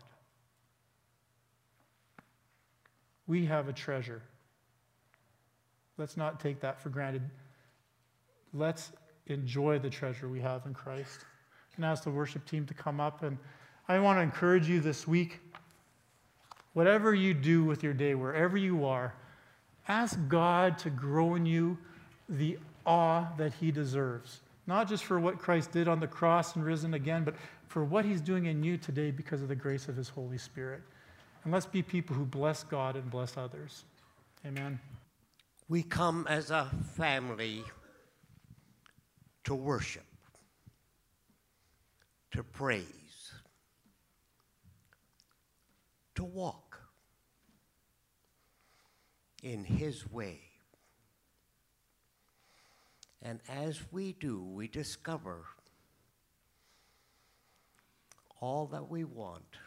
We 3.27 3.45
have 3.45 3.69
a 3.69 3.73
treasure. 3.73 4.21
Let's 5.97 6.17
not 6.17 6.39
take 6.39 6.59
that 6.61 6.81
for 6.81 6.89
granted. 6.89 7.21
Let's 8.53 8.91
enjoy 9.27 9.79
the 9.79 9.89
treasure 9.89 10.27
we 10.27 10.41
have 10.41 10.65
in 10.65 10.73
Christ. 10.73 11.25
And 11.75 11.85
ask 11.85 12.03
the 12.03 12.11
worship 12.11 12.45
team 12.45 12.65
to 12.65 12.73
come 12.73 12.99
up. 12.99 13.23
And 13.23 13.37
I 13.87 13.99
want 13.99 14.17
to 14.17 14.21
encourage 14.21 14.67
you 14.67 14.79
this 14.81 15.07
week 15.07 15.39
whatever 16.73 17.13
you 17.13 17.33
do 17.33 17.63
with 17.63 17.83
your 17.83 17.93
day, 17.93 18.15
wherever 18.15 18.57
you 18.57 18.85
are, 18.85 19.13
Ask 19.87 20.17
God 20.27 20.77
to 20.79 20.89
grow 20.89 21.35
in 21.35 21.45
you 21.45 21.77
the 22.29 22.57
awe 22.85 23.27
that 23.37 23.53
He 23.53 23.71
deserves. 23.71 24.41
Not 24.67 24.87
just 24.87 25.03
for 25.03 25.19
what 25.19 25.39
Christ 25.39 25.71
did 25.71 25.87
on 25.87 25.99
the 25.99 26.07
cross 26.07 26.55
and 26.55 26.63
risen 26.63 26.93
again, 26.93 27.23
but 27.23 27.35
for 27.67 27.83
what 27.83 28.05
He's 28.05 28.21
doing 28.21 28.45
in 28.45 28.63
you 28.63 28.77
today 28.77 29.11
because 29.11 29.41
of 29.41 29.47
the 29.47 29.55
grace 29.55 29.87
of 29.87 29.95
His 29.95 30.09
Holy 30.09 30.37
Spirit. 30.37 30.81
And 31.43 31.51
let's 31.51 31.65
be 31.65 31.81
people 31.81 32.15
who 32.15 32.25
bless 32.25 32.63
God 32.63 32.95
and 32.95 33.09
bless 33.09 33.37
others. 33.37 33.85
Amen. 34.45 34.79
We 35.67 35.83
come 35.83 36.27
as 36.29 36.51
a 36.51 36.69
family 36.95 37.63
to 39.43 39.55
worship, 39.55 40.05
to 42.31 42.43
praise, 42.43 42.85
to 46.15 46.23
walk 46.23 46.79
in 49.43 49.63
His 49.63 50.09
way. 50.11 50.39
And 53.23 53.39
as 53.49 53.79
we 53.91 54.13
do, 54.13 54.43
we 54.43 54.67
discover 54.67 55.45
all 58.39 58.65
that 58.67 58.89
we 58.89 59.03
want 59.03 59.57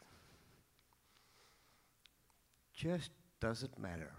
just 2.75 3.11
doesn't 3.41 3.79
matter. 3.79 4.13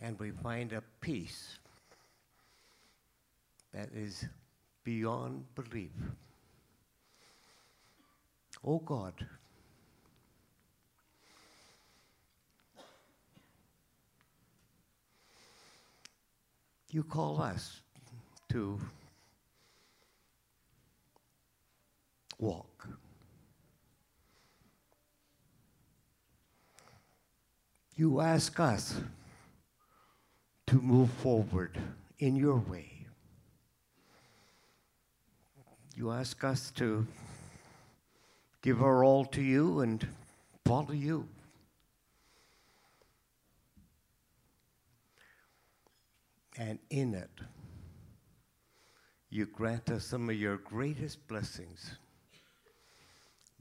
And 0.00 0.18
we 0.18 0.30
find 0.30 0.72
a 0.72 0.82
peace 1.00 1.58
that 3.72 3.90
is 3.94 4.24
beyond 4.84 5.44
belief. 5.54 5.92
Oh 8.64 8.78
God. 8.78 9.14
you 16.92 17.04
call 17.04 17.40
us 17.40 17.80
to 18.48 18.78
walk. 22.38 22.88
You 27.94 28.20
ask 28.20 28.58
us 28.58 29.00
to 30.66 30.76
move 30.76 31.10
forward 31.10 31.78
in 32.18 32.34
your 32.34 32.56
way. 32.56 32.99
You 36.00 36.12
ask 36.12 36.42
us 36.44 36.70
to 36.76 37.06
give 38.62 38.82
our 38.82 39.04
all 39.04 39.26
to 39.26 39.42
you 39.42 39.80
and 39.80 40.06
follow 40.64 40.92
you. 40.92 41.28
And 46.56 46.78
in 46.88 47.12
it, 47.12 47.28
you 49.28 49.44
grant 49.44 49.90
us 49.90 50.06
some 50.06 50.30
of 50.30 50.36
your 50.36 50.56
greatest 50.56 51.28
blessings, 51.28 51.96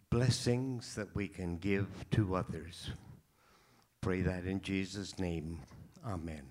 blessings 0.09 0.95
that 0.95 1.13
we 1.13 1.27
can 1.27 1.57
give 1.57 1.87
to 2.11 2.35
others. 2.35 2.91
Pray 3.99 4.21
that 4.21 4.45
in 4.45 4.61
Jesus' 4.61 5.19
name. 5.19 5.59
Amen. 6.05 6.43